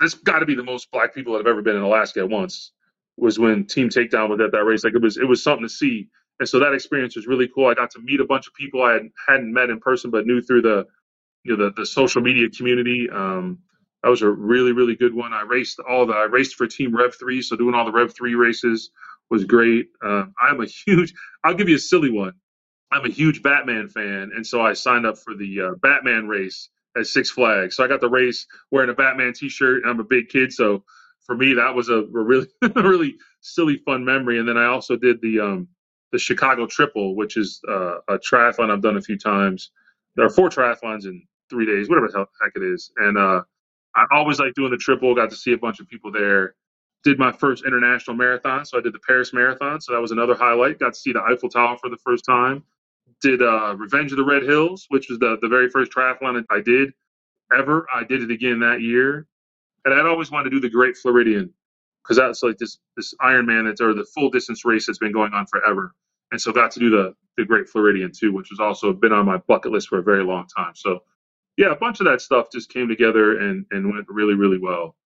[0.00, 2.28] This got to be the most black people that have ever been in Alaska at
[2.28, 2.72] once.
[3.18, 4.84] Was when Team Takedown was at that race.
[4.84, 6.08] Like it was, it was something to see,
[6.38, 7.66] and so that experience was really cool.
[7.66, 10.26] I got to meet a bunch of people I had, hadn't met in person, but
[10.26, 10.86] knew through the,
[11.42, 13.08] you know, the, the social media community.
[13.10, 13.60] Um,
[14.02, 15.32] that was a really, really good one.
[15.32, 18.14] I raced all the, I raced for Team Rev Three, so doing all the Rev
[18.14, 18.90] Three races
[19.30, 19.86] was great.
[20.04, 21.14] Uh, I'm a huge.
[21.42, 22.34] I'll give you a silly one.
[22.92, 26.68] I'm a huge Batman fan, and so I signed up for the uh, Batman race
[26.96, 27.76] at Six Flags.
[27.76, 30.84] So I got the race wearing a Batman T-shirt, and I'm a big kid, so
[31.24, 34.38] for me that was a, a really, really silly, fun memory.
[34.38, 35.68] And then I also did the um,
[36.12, 39.70] the Chicago Triple, which is uh, a triathlon I've done a few times.
[40.14, 43.42] There are four triathlons in three days, whatever the heck it is, and uh,
[43.94, 45.14] I always like doing the triple.
[45.14, 46.54] Got to see a bunch of people there.
[47.04, 50.34] Did my first international marathon, so I did the Paris Marathon, so that was another
[50.34, 50.80] highlight.
[50.80, 52.64] Got to see the Eiffel Tower for the first time
[53.20, 56.60] did uh, Revenge of the Red Hills, which was the, the very first triathlon I
[56.60, 56.92] did
[57.56, 57.86] ever.
[57.94, 59.26] I did it again that year.
[59.84, 61.52] And I'd always wanted to do the Great Floridian
[62.02, 65.32] because that's like this this Ironman that's or the full distance race that's been going
[65.32, 65.94] on forever.
[66.32, 69.26] And so got to do the the Great Floridian too, which has also been on
[69.26, 70.72] my bucket list for a very long time.
[70.74, 71.00] So
[71.56, 74.96] yeah, a bunch of that stuff just came together and, and went really, really well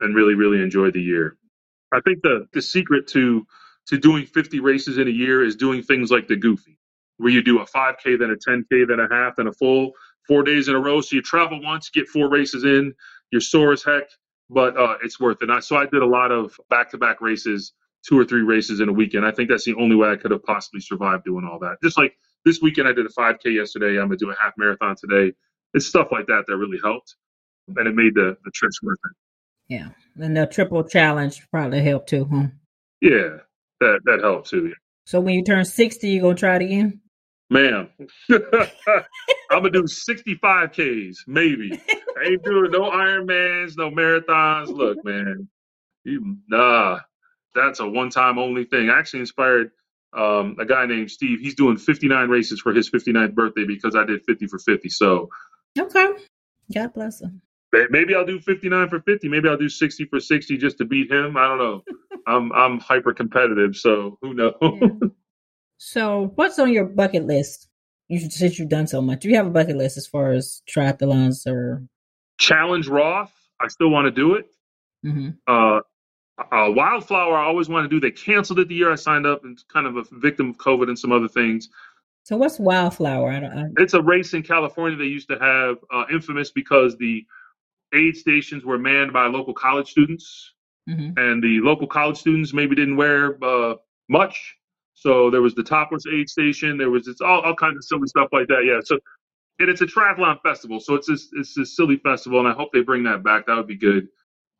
[0.00, 1.36] and really, really enjoyed the year.
[1.92, 3.46] I think the the secret to
[3.88, 6.78] to doing 50 races in a year is doing things like the goofy
[7.20, 9.92] where you do a 5K, then a 10K, then a half, then a full
[10.26, 11.00] four days in a row.
[11.00, 12.94] So you travel once, get four races in,
[13.30, 14.04] you're sore as heck,
[14.48, 15.50] but uh, it's worth it.
[15.50, 17.72] I, so I did a lot of back to back races,
[18.08, 19.26] two or three races in a weekend.
[19.26, 21.76] I think that's the only way I could have possibly survived doing all that.
[21.82, 24.00] Just like this weekend, I did a 5K yesterday.
[24.00, 25.34] I'm going to do a half marathon today.
[25.74, 27.16] It's stuff like that that really helped.
[27.68, 29.74] And it made the, the trips worth it.
[29.74, 29.88] Yeah.
[30.24, 32.46] And the triple challenge probably helped too, huh?
[33.00, 33.38] Yeah,
[33.80, 34.68] that, that helped too.
[34.68, 34.74] Yeah.
[35.06, 37.00] So when you turn 60, you going to try it again?
[37.50, 37.88] Ma'am,
[38.30, 38.38] I'm
[39.50, 41.72] gonna do 65 Ks, maybe.
[42.18, 44.68] I ain't doing no Ironmans, no marathons.
[44.68, 45.48] Look, man,
[46.04, 47.00] you, nah,
[47.54, 48.88] that's a one-time only thing.
[48.88, 49.72] I actually inspired
[50.16, 51.40] um, a guy named Steve.
[51.40, 54.88] He's doing 59 races for his 59th birthday because I did 50 for 50.
[54.88, 55.28] So,
[55.78, 56.08] okay,
[56.72, 57.42] God bless him.
[57.90, 59.28] Maybe I'll do 59 for 50.
[59.28, 61.36] Maybe I'll do 60 for 60 just to beat him.
[61.36, 61.82] I don't know.
[62.26, 64.54] I'm I'm hyper competitive, so who knows?
[64.60, 65.19] Yeah.
[65.82, 67.66] So, what's on your bucket list?
[68.08, 70.60] You since you've done so much, do you have a bucket list as far as
[70.68, 71.82] triathlons or
[72.38, 73.32] challenge Roth?
[73.58, 74.50] I still want to do it.
[75.06, 75.30] Mm-hmm.
[75.46, 75.80] Uh,
[76.38, 77.98] uh, Wildflower, I always want to do.
[77.98, 80.88] They canceled it the year I signed up, and kind of a victim of COVID
[80.88, 81.70] and some other things.
[82.24, 83.30] So, what's Wildflower?
[83.30, 83.64] I don't, I...
[83.78, 87.24] It's a race in California they used to have, uh, infamous because the
[87.94, 90.52] aid stations were manned by local college students,
[90.86, 91.18] mm-hmm.
[91.18, 93.76] and the local college students maybe didn't wear uh,
[94.10, 94.58] much,
[95.00, 96.76] so there was the topless aid station.
[96.76, 98.66] There was it's all, all kinds of silly stuff like that.
[98.66, 98.80] Yeah.
[98.84, 98.98] So
[99.58, 100.78] and it's a triathlon festival.
[100.78, 103.46] So it's this it's a silly festival, and I hope they bring that back.
[103.46, 104.08] That would be good.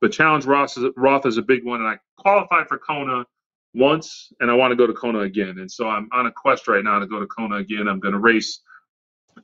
[0.00, 3.26] But Challenge Roth is, Roth is a big one, and I qualified for Kona
[3.74, 5.58] once, and I want to go to Kona again.
[5.58, 7.86] And so I'm on a quest right now to go to Kona again.
[7.86, 8.60] I'm going to race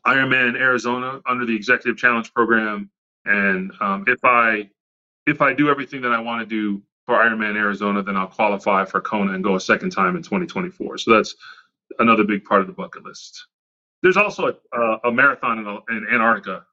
[0.06, 2.90] Ironman Arizona under the Executive Challenge Program,
[3.26, 4.70] and um, if I
[5.26, 8.84] if I do everything that I want to do for Ironman Arizona, then I'll qualify
[8.84, 10.98] for Kona and go a second time in 2024.
[10.98, 11.34] So that's
[11.98, 13.46] another big part of the bucket list.
[14.02, 16.66] There's also a, uh, a marathon in, in, Antarctica.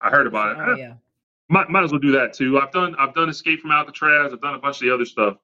[0.00, 0.58] I heard about it.
[0.60, 0.94] Oh, yeah.
[1.48, 2.58] Might, might as well do that too.
[2.58, 4.32] I've done I've done Escape from Alcatraz.
[4.32, 5.36] I've done a bunch of the other stuff.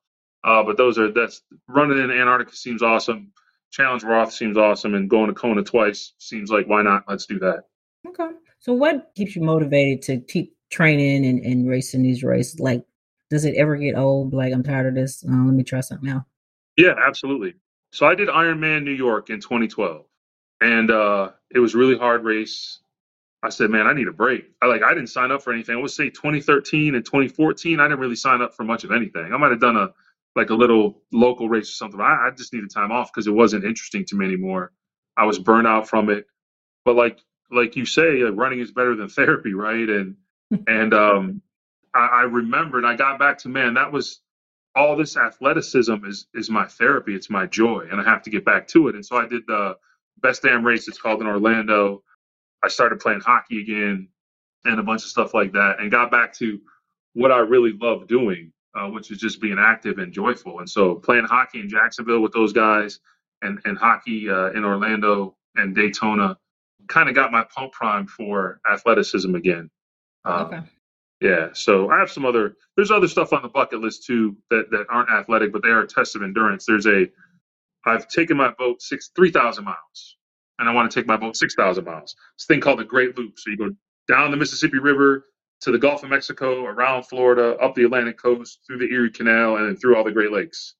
[0.42, 3.30] Uh, but those are that's running in Antarctica seems awesome.
[3.70, 7.04] Challenge Roth seems awesome, and going to Kona twice seems like why not?
[7.06, 7.66] Let's do that.
[8.08, 8.30] Okay.
[8.58, 12.58] So what keeps you motivated to keep training and, and racing these races?
[12.58, 12.84] Like
[13.32, 14.34] does it ever get old?
[14.34, 15.24] Like I'm tired of this.
[15.24, 16.26] Uh, let me try something now.
[16.76, 17.54] Yeah, absolutely.
[17.90, 20.04] So I did Ironman New York in 2012,
[20.60, 22.80] and uh, it was really hard race.
[23.42, 24.50] I said, man, I need a break.
[24.60, 25.76] I like I didn't sign up for anything.
[25.76, 29.32] I would say 2013 and 2014, I didn't really sign up for much of anything.
[29.32, 29.88] I might have done a
[30.36, 32.00] like a little local race or something.
[32.00, 34.72] I, I just needed time off because it wasn't interesting to me anymore.
[35.16, 36.26] I was burnt out from it.
[36.84, 37.18] But like
[37.50, 39.88] like you say, uh, running is better than therapy, right?
[39.88, 40.16] And
[40.66, 41.42] and um,
[41.94, 42.84] I, I remembered.
[42.84, 43.74] I got back to man.
[43.74, 44.20] That was
[44.74, 47.14] all this athleticism is is my therapy.
[47.14, 48.94] It's my joy, and I have to get back to it.
[48.94, 49.76] And so I did the
[50.22, 50.88] best damn race.
[50.88, 52.02] It's called in Orlando.
[52.62, 54.08] I started playing hockey again,
[54.64, 56.60] and a bunch of stuff like that, and got back to
[57.14, 60.60] what I really love doing, uh, which is just being active and joyful.
[60.60, 63.00] And so playing hockey in Jacksonville with those guys,
[63.42, 66.38] and and hockey uh, in Orlando and Daytona,
[66.88, 69.70] kind of got my pump prime for athleticism again.
[70.24, 70.60] Um, okay.
[71.22, 72.56] Yeah, so I have some other.
[72.76, 75.86] There's other stuff on the bucket list too that that aren't athletic, but they are
[75.86, 76.66] tests of endurance.
[76.66, 77.08] There's a.
[77.86, 80.18] I've taken my boat six three thousand miles,
[80.58, 82.16] and I want to take my boat six thousand miles.
[82.38, 83.34] This thing called the Great Loop.
[83.38, 83.70] So you go
[84.08, 85.26] down the Mississippi River
[85.62, 89.56] to the Gulf of Mexico, around Florida, up the Atlantic coast, through the Erie Canal,
[89.56, 90.74] and then through all the Great Lakes.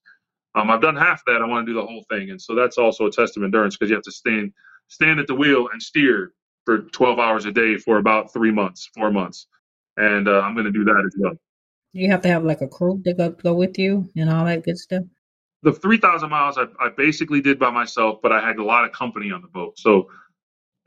[0.55, 1.41] Um, I've done half that.
[1.41, 3.77] I want to do the whole thing, and so that's also a test of endurance
[3.77, 4.53] because you have to stand
[4.89, 6.33] stand at the wheel and steer
[6.65, 9.47] for 12 hours a day for about three months, four months,
[9.97, 11.33] and uh, I'm going to do that as well.
[11.91, 14.63] You have to have like a crew to go go with you and all that
[14.63, 15.03] good stuff.
[15.61, 18.91] The 3,000 miles I, I basically did by myself, but I had a lot of
[18.91, 19.79] company on the boat.
[19.79, 20.09] So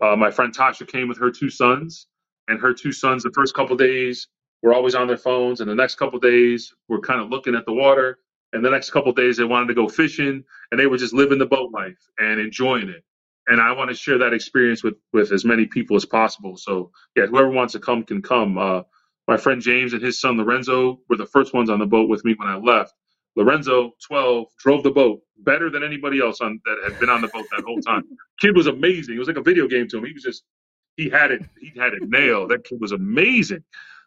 [0.03, 2.09] uh, my friend Tasha came with her two sons,
[2.49, 4.29] and her two sons the first couple days
[4.63, 7.65] were always on their phones, and the next couple days were kind of looking at
[7.67, 8.19] the water
[8.53, 11.39] and the next couple days they wanted to go fishing and they were just living
[11.39, 13.05] the boat life and enjoying it
[13.49, 16.91] and i want to share that experience with with as many people as possible so
[17.15, 18.83] yeah whoever wants to come can come uh,
[19.29, 22.25] my friend james and his son lorenzo were the first ones on the boat with
[22.25, 22.95] me when i left.
[23.37, 27.29] Lorenzo 12 drove the boat better than anybody else on that had been on the
[27.29, 28.03] boat that whole time.
[28.41, 29.15] Kid was amazing.
[29.15, 30.05] It was like a video game to him.
[30.07, 30.43] He was just
[30.97, 32.51] he had it he had it nailed.
[32.51, 33.63] That kid was amazing.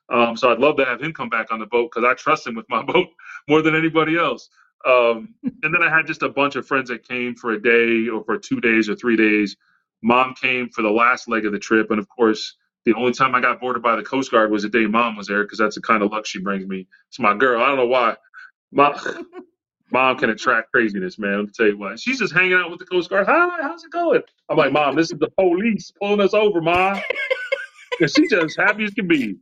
[0.10, 2.48] Um, so I'd love to have him come back on the boat because I trust
[2.48, 3.08] him with my boat
[3.48, 4.50] more than anybody else.
[4.86, 8.10] Um, and then I had just a bunch of friends that came for a day
[8.10, 9.56] or for two days or three days.
[10.02, 12.56] Mom came for the last leg of the trip, and of course,
[12.92, 15.28] the only time I got boarded by the Coast Guard was the day Mom was
[15.28, 16.88] there because that's the kind of luck she brings me.
[17.10, 17.62] It's my girl.
[17.62, 18.16] I don't know why.
[18.72, 18.96] Mom,
[19.92, 21.38] Mom can attract craziness, man.
[21.38, 22.00] Let me tell you what.
[22.00, 23.28] She's just hanging out with the Coast Guard.
[23.28, 24.22] Hi, how's it going?
[24.50, 27.00] I'm like, Mom, this is the police pulling us over, Mom.
[28.02, 29.36] And she's just happy as can be.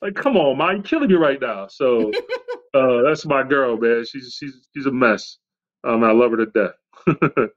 [0.00, 1.66] Like, come on, Mom, you're killing me right now.
[1.66, 2.12] So
[2.74, 4.04] uh, that's my girl, man.
[4.04, 5.38] She's she's she's a mess.
[5.82, 7.50] Um, I love her to death.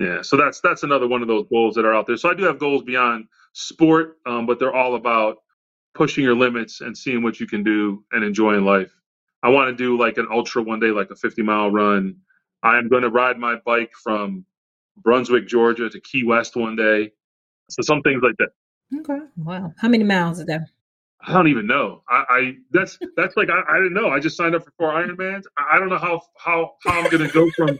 [0.00, 2.16] yeah, so that's that's another one of those goals that are out there.
[2.16, 5.38] So I do have goals beyond sport, um, but they're all about
[5.94, 8.92] pushing your limits and seeing what you can do and enjoying life.
[9.42, 12.16] I want to do like an ultra one day, like a 50 mile run.
[12.62, 14.44] I am going to ride my bike from
[14.96, 17.12] Brunswick, Georgia to Key West one day.
[17.70, 18.48] So some things like that.
[19.00, 19.24] Okay.
[19.36, 19.72] Wow.
[19.78, 20.62] How many miles is that?
[21.20, 22.02] I don't even know.
[22.08, 24.08] I, I that's that's like I, I didn't know.
[24.08, 25.42] I just signed up for four Ironmans.
[25.58, 27.78] I, I don't know how how how I'm gonna go from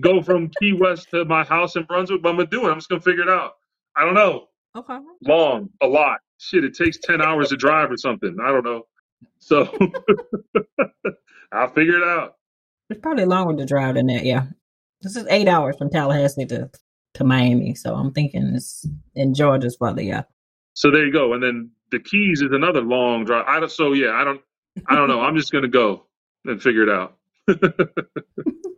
[0.00, 2.70] go from Key West to my house in Brunswick, but I'm gonna do it.
[2.70, 3.52] I'm just gonna figure it out.
[3.96, 4.48] I don't know.
[4.76, 4.98] Okay.
[5.26, 6.20] Long, a lot.
[6.38, 8.36] Shit, it takes ten hours to drive or something.
[8.42, 8.86] I don't know.
[9.38, 9.62] So
[11.52, 12.36] I'll figure it out.
[12.88, 14.24] It's probably longer to drive than that.
[14.24, 14.44] Yeah,
[15.02, 16.70] this is eight hours from Tallahassee to
[17.14, 17.74] to Miami.
[17.74, 20.22] So I'm thinking it's in Georgia's probably yeah.
[20.74, 21.32] So there you go.
[21.34, 23.44] And then the Keys is another long drive.
[23.48, 23.70] I don't.
[23.70, 24.40] So yeah, I don't.
[24.86, 25.20] I don't know.
[25.26, 26.06] I'm just gonna go
[26.44, 27.16] and figure it out.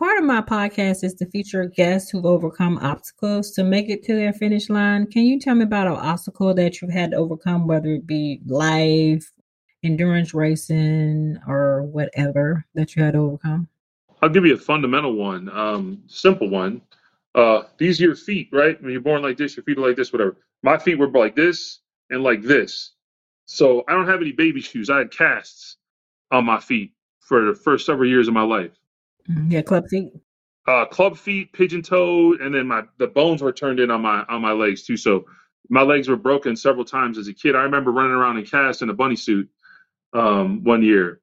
[0.00, 4.14] Part of my podcast is to feature guests who've overcome obstacles to make it to
[4.14, 5.06] their finish line.
[5.06, 8.40] Can you tell me about an obstacle that you've had to overcome, whether it be
[8.46, 9.30] life,
[9.82, 13.68] endurance racing, or whatever that you had to overcome?
[14.22, 16.80] I'll give you a fundamental one, um, simple one.
[17.34, 18.82] Uh, these are your feet, right?
[18.82, 20.38] When you're born like this, your feet are like this, whatever.
[20.62, 22.92] My feet were like this and like this.
[23.44, 24.88] So I don't have any baby shoes.
[24.88, 25.76] I had casts
[26.30, 28.79] on my feet for the first several years of my life.
[29.28, 29.52] Mm-hmm.
[29.52, 30.12] Yeah, club feet.
[30.66, 34.24] Uh, club feet, pigeon toed, and then my the bones were turned in on my
[34.28, 34.96] on my legs too.
[34.96, 35.24] So
[35.68, 37.56] my legs were broken several times as a kid.
[37.56, 39.48] I remember running around in cast in a bunny suit
[40.12, 41.20] um, one year,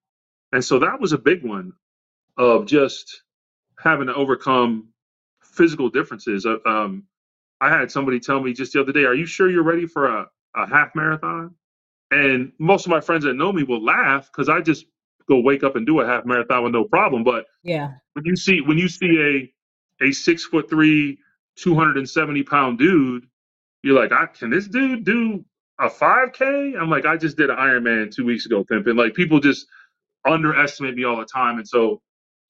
[0.51, 1.73] and so that was a big one
[2.37, 3.23] of just
[3.79, 4.89] having to overcome
[5.41, 6.45] physical differences.
[6.45, 7.03] Uh, um,
[7.61, 10.07] I had somebody tell me just the other day, "Are you sure you're ready for
[10.07, 11.53] a, a half marathon?"
[12.11, 14.85] And most of my friends that know me will laugh because I just
[15.29, 17.23] go wake up and do a half marathon with no problem.
[17.23, 19.51] But yeah, when you see when you see
[20.01, 21.19] a a six foot three,
[21.57, 23.25] two hundred and seventy pound dude,
[23.83, 25.45] you're like, I, "Can this dude do
[25.79, 26.45] a five k?"
[26.79, 28.95] I'm like, I just did an Ironman two weeks ago, pimping.
[28.97, 29.67] Like people just
[30.25, 31.97] underestimate me all the time, and so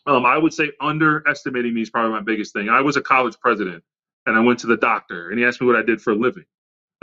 [0.05, 2.69] um, I would say underestimating me is probably my biggest thing.
[2.69, 3.83] I was a college president
[4.25, 6.15] and I went to the doctor and he asked me what I did for a
[6.15, 6.45] living.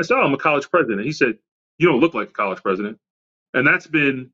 [0.01, 1.07] I said, Oh, I'm a college president.
[1.07, 1.39] He said,
[1.79, 2.99] You don't look like a college president.
[3.55, 4.33] And that's been,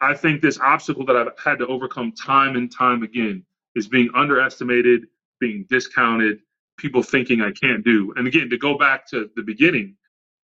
[0.00, 3.44] I think, this obstacle that I've had to overcome time and time again
[3.74, 5.06] is being underestimated,
[5.40, 6.40] being discounted,
[6.78, 8.12] people thinking I can't do.
[8.16, 9.96] And again, to go back to the beginning,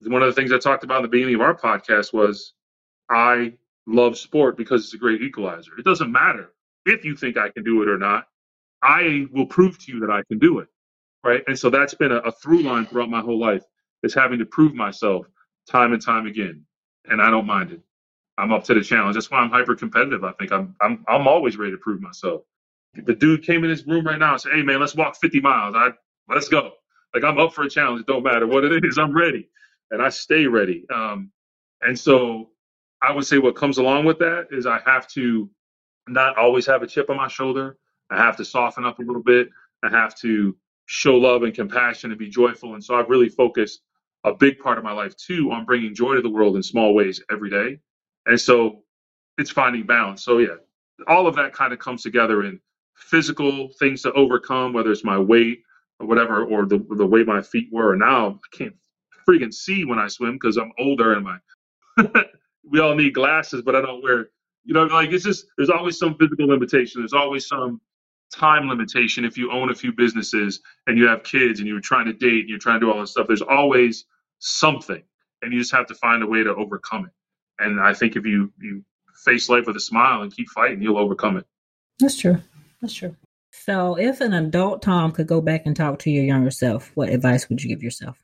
[0.05, 2.53] one of the things I talked about in the beginning of our podcast was
[3.09, 3.53] I
[3.87, 5.71] love sport because it's a great equalizer.
[5.77, 6.51] It doesn't matter
[6.85, 8.27] if you think I can do it or not,
[8.81, 10.67] I will prove to you that I can do it.
[11.23, 11.43] Right.
[11.47, 13.63] And so that's been a, a through line throughout my whole life
[14.03, 15.25] is having to prove myself
[15.69, 16.63] time and time again.
[17.05, 17.81] And I don't mind it.
[18.39, 19.15] I'm up to the challenge.
[19.15, 20.23] That's why I'm hyper competitive.
[20.23, 22.43] I think I'm I'm I'm always ready to prove myself.
[22.95, 25.41] The dude came in this room right now and said, Hey man, let's walk 50
[25.41, 25.75] miles.
[25.75, 25.89] I
[26.33, 26.73] let's go.
[27.13, 28.01] Like I'm up for a challenge.
[28.01, 28.97] It don't matter what it is.
[28.97, 29.49] I'm ready.
[29.91, 30.85] And I stay ready.
[30.93, 31.31] Um,
[31.81, 32.51] and so
[33.01, 35.49] I would say what comes along with that is I have to
[36.07, 37.77] not always have a chip on my shoulder.
[38.09, 39.49] I have to soften up a little bit.
[39.83, 40.55] I have to
[40.87, 42.73] show love and compassion and be joyful.
[42.73, 43.81] And so I've really focused
[44.23, 46.93] a big part of my life too on bringing joy to the world in small
[46.93, 47.79] ways every day.
[48.25, 48.83] And so
[49.37, 50.23] it's finding balance.
[50.23, 50.55] So yeah,
[51.07, 52.59] all of that kind of comes together in
[52.95, 55.63] physical things to overcome, whether it's my weight
[55.99, 57.95] or whatever, or the the way my feet were.
[57.95, 58.75] Now I can't
[59.27, 61.37] freaking see when I swim because I'm older and my
[62.69, 64.29] we all need glasses, but I don't wear.
[64.65, 67.01] You know, like it's just there's always some physical limitation.
[67.01, 67.81] There's always some
[68.33, 72.05] time limitation if you own a few businesses and you have kids and you're trying
[72.05, 73.27] to date and you're trying to do all this stuff.
[73.27, 74.05] There's always
[74.39, 75.01] something,
[75.41, 77.11] and you just have to find a way to overcome it.
[77.59, 78.83] And I think if you you
[79.23, 81.45] face life with a smile and keep fighting, you'll overcome it.
[81.99, 82.37] That's true.
[82.81, 83.15] That's true.
[83.51, 87.09] So, if an adult Tom could go back and talk to your younger self, what
[87.09, 88.17] advice would you give yourself?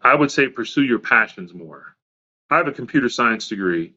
[0.00, 1.96] I would say pursue your passions more.
[2.50, 3.94] I have a computer science degree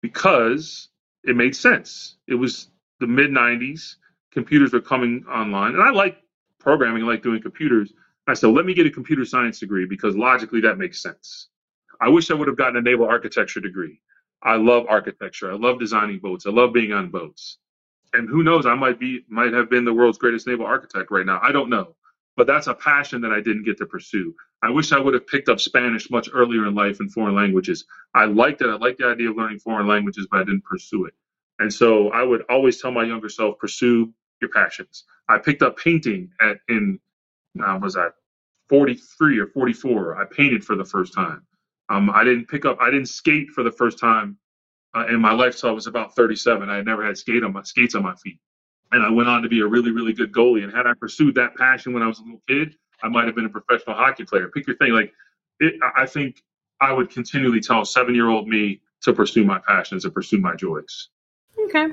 [0.00, 0.88] because
[1.24, 2.16] it made sense.
[2.26, 2.70] It was
[3.00, 3.96] the mid 90s,
[4.32, 6.18] computers were coming online, and I like
[6.58, 7.92] programming, I like doing computers.
[8.26, 11.48] I said, let me get a computer science degree because logically that makes sense.
[12.00, 14.00] I wish I would have gotten a naval architecture degree.
[14.42, 15.50] I love architecture.
[15.52, 16.46] I love designing boats.
[16.46, 17.58] I love being on boats.
[18.12, 21.26] And who knows, I might be might have been the world's greatest naval architect right
[21.26, 21.40] now.
[21.42, 21.94] I don't know.
[22.36, 24.34] But that's a passion that I didn't get to pursue.
[24.62, 27.84] I wish I would have picked up Spanish much earlier in life and foreign languages.
[28.14, 28.68] I liked it.
[28.68, 31.14] I liked the idea of learning foreign languages, but I didn't pursue it.
[31.58, 35.04] And so I would always tell my younger self, pursue your passions.
[35.28, 37.00] I picked up painting at in
[37.60, 38.08] uh, was I
[38.68, 40.20] 43 or 44.
[40.20, 41.44] I painted for the first time.
[41.88, 42.78] Um, I didn't pick up.
[42.80, 44.36] I didn't skate for the first time
[44.94, 46.68] uh, in my life till I was about 37.
[46.68, 48.38] I had never had skate on my skates on my feet,
[48.92, 50.64] and I went on to be a really, really good goalie.
[50.64, 53.34] And had I pursued that passion when I was a little kid, I might have
[53.34, 54.48] been a professional hockey player.
[54.48, 54.92] Pick your thing.
[54.92, 55.12] Like,
[55.60, 56.42] it, I think
[56.80, 61.08] I would continually tell seven-year-old me to pursue my passions and pursue my joys.
[61.58, 61.88] Okay,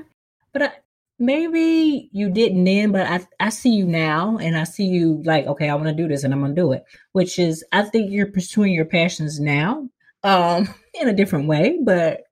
[0.52, 0.84] but
[1.18, 5.46] maybe you didn't then, but I I see you now, and I see you like,
[5.46, 6.84] okay, I want to do this, and I'm gonna do it.
[7.12, 9.88] Which is, I think you're pursuing your passions now,
[10.22, 10.68] um,
[11.00, 12.22] in a different way, but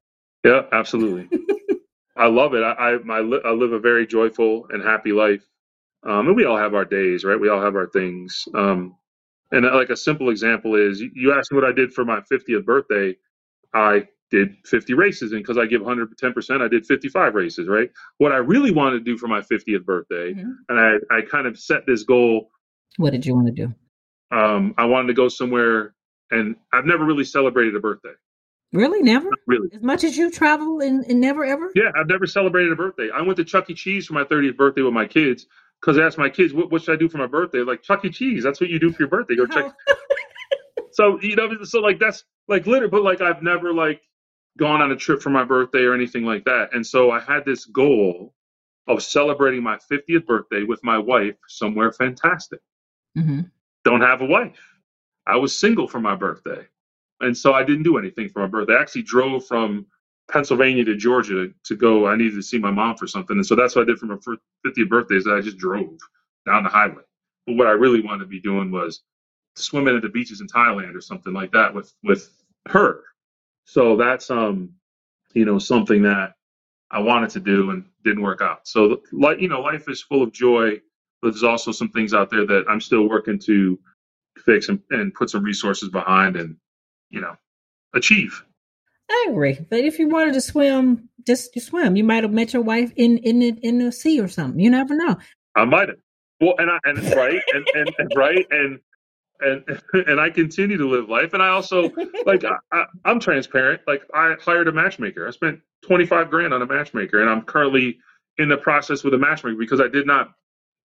[0.44, 1.28] yeah, absolutely.
[2.16, 2.62] I love it.
[2.62, 5.42] I I, my, I live a very joyful and happy life,
[6.04, 7.40] um, and we all have our days, right?
[7.40, 8.46] We all have our things.
[8.54, 8.96] Um,
[9.50, 12.20] and uh, like a simple example is, you asked me what I did for my
[12.20, 13.16] 50th birthday.
[13.72, 17.90] I did 50 races and because i give 110% i did 55 races right?
[18.18, 20.50] What i really wanted to do for my 50th birthday mm-hmm.
[20.68, 22.50] and I, I kind of set this goal.
[22.96, 23.74] What did you want to do?
[24.36, 25.94] Um, i wanted to go somewhere
[26.30, 28.14] and i've never really celebrated a birthday.
[28.72, 29.02] Really?
[29.02, 29.26] Never?
[29.26, 29.68] Not really.
[29.72, 31.70] As much as you travel and, and never ever?
[31.74, 33.10] Yeah i've never celebrated a birthday.
[33.14, 33.74] I went to chuck e.
[33.74, 35.46] Cheese for my 30th birthday with my kids
[35.80, 37.60] because i asked my kids what, what should i do for my birthday?
[37.60, 38.10] Like chuck e.
[38.10, 39.36] Cheese that's what you do for your birthday.
[39.36, 39.72] Go check
[40.92, 44.00] so you know so like that's like literally but like i've never like
[44.58, 46.72] gone on a trip for my birthday or anything like that.
[46.72, 48.34] And so I had this goal
[48.86, 52.60] of celebrating my 50th birthday with my wife somewhere fantastic.
[53.16, 53.40] Mm-hmm.
[53.84, 54.60] Don't have a wife.
[55.26, 56.66] I was single for my birthday.
[57.20, 58.74] And so I didn't do anything for my birthday.
[58.74, 59.86] I actually drove from
[60.30, 62.06] Pennsylvania to Georgia to go.
[62.06, 63.36] I needed to see my mom for something.
[63.36, 64.16] And so that's what I did for my
[64.66, 65.98] 50th birthday is I just drove
[66.46, 67.02] down the highway.
[67.46, 69.02] But what I really wanted to be doing was
[69.56, 72.30] swimming at the beaches in Thailand or something like that with, with
[72.68, 73.02] her
[73.64, 74.70] so that's um,
[75.34, 76.34] you know, something that
[76.90, 78.66] I wanted to do and didn't work out.
[78.66, 80.80] So like you know, life is full of joy,
[81.20, 83.78] but there's also some things out there that I'm still working to
[84.44, 86.56] fix and, and put some resources behind and
[87.10, 87.36] you know
[87.94, 88.44] achieve.
[89.10, 89.58] I agree.
[89.68, 91.96] But if you wanted to swim, just swim.
[91.96, 94.60] You might have met your wife in in the, in the sea or something.
[94.60, 95.16] You never know.
[95.56, 95.98] I might have.
[96.40, 98.80] Well, and I and right and, and, and right and
[99.40, 99.64] and
[100.06, 101.32] and I continue to live life.
[101.34, 101.90] And I also
[102.26, 103.82] like I, am transparent.
[103.86, 105.26] Like I hired a matchmaker.
[105.26, 107.98] I spent 25 grand on a matchmaker, and I'm currently
[108.38, 110.32] in the process with a matchmaker because I did not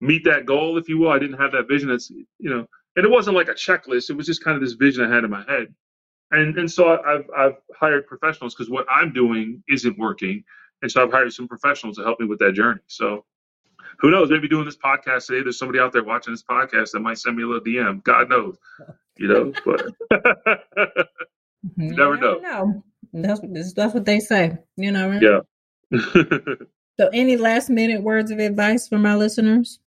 [0.02, 1.12] meet that goal, if you will.
[1.12, 1.90] I didn't have that vision.
[1.90, 4.10] That's you know, and it wasn't like a checklist.
[4.10, 5.74] It was just kind of this vision I had in my head.
[6.32, 10.44] And and so I've I've hired professionals because what I'm doing isn't working,
[10.82, 12.82] and so I've hired some professionals to help me with that journey.
[12.88, 13.26] So
[14.00, 14.30] who knows?
[14.30, 17.36] Maybe doing this podcast today, there's somebody out there watching this podcast that might send
[17.36, 18.04] me a little DM.
[18.04, 18.58] God knows,
[19.18, 19.54] you know.
[21.66, 22.40] But you never know.
[22.40, 23.42] No, that's
[23.76, 24.58] that's what they say.
[24.78, 25.22] You know, right?
[25.22, 25.42] Yeah.
[26.98, 29.80] so, any last minute words of advice for my listeners?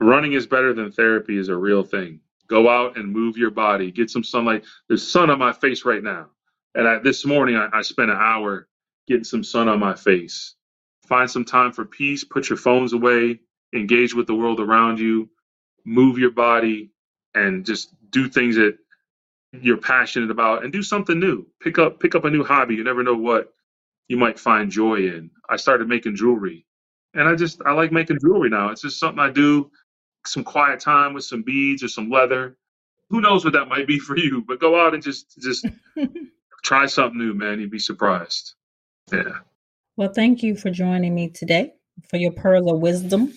[0.00, 2.20] Running is better than therapy is a real thing.
[2.46, 3.90] Go out and move your body.
[3.90, 4.64] Get some sunlight.
[4.88, 6.28] There's sun on my face right now,
[6.74, 8.68] and I, this morning I, I spent an hour
[9.06, 10.54] getting some sun on my face.
[11.06, 12.24] Find some time for peace.
[12.24, 13.40] Put your phones away
[13.74, 15.28] engage with the world around you,
[15.84, 16.90] move your body,
[17.34, 18.76] and just do things that
[19.52, 21.46] you're passionate about and do something new.
[21.62, 22.74] Pick up pick up a new hobby.
[22.74, 23.52] You never know what
[24.08, 25.30] you might find joy in.
[25.48, 26.64] I started making jewelry.
[27.14, 28.70] And I just I like making jewelry now.
[28.70, 29.70] It's just something I do
[30.26, 32.56] some quiet time with some beads or some leather
[33.10, 34.44] who knows what that might be for you?
[34.46, 35.66] But go out and just just
[36.64, 37.60] try something new, man.
[37.60, 38.54] You'd be surprised.
[39.12, 39.38] Yeah.
[39.96, 41.72] Well, thank you for joining me today
[42.08, 43.32] for your pearl of wisdom.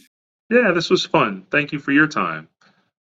[0.51, 1.45] Yeah, this was fun.
[1.49, 2.49] Thank you for your time.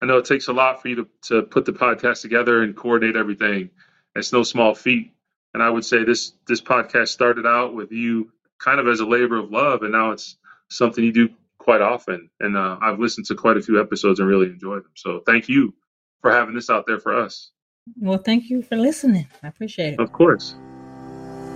[0.00, 2.76] I know it takes a lot for you to, to put the podcast together and
[2.76, 3.70] coordinate everything.
[4.14, 5.12] It's no small feat.
[5.52, 8.30] And I would say this this podcast started out with you
[8.60, 10.36] kind of as a labor of love, and now it's
[10.68, 11.28] something you do
[11.58, 12.30] quite often.
[12.38, 14.92] And uh, I've listened to quite a few episodes and really enjoyed them.
[14.94, 15.74] So thank you
[16.22, 17.50] for having this out there for us.
[17.98, 19.26] Well, thank you for listening.
[19.42, 20.00] I appreciate it.
[20.00, 20.54] Of course.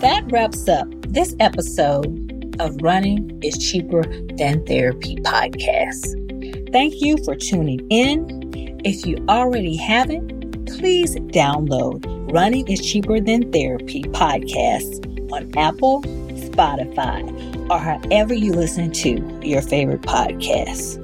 [0.01, 4.03] That wraps up this episode of Running is Cheaper
[4.37, 6.73] Than Therapy podcast.
[6.73, 8.81] Thank you for tuning in.
[8.85, 17.71] If you already haven't, please download Running is Cheaper Than Therapy podcast on Apple, Spotify,
[17.71, 21.01] or however you listen to your favorite podcasts.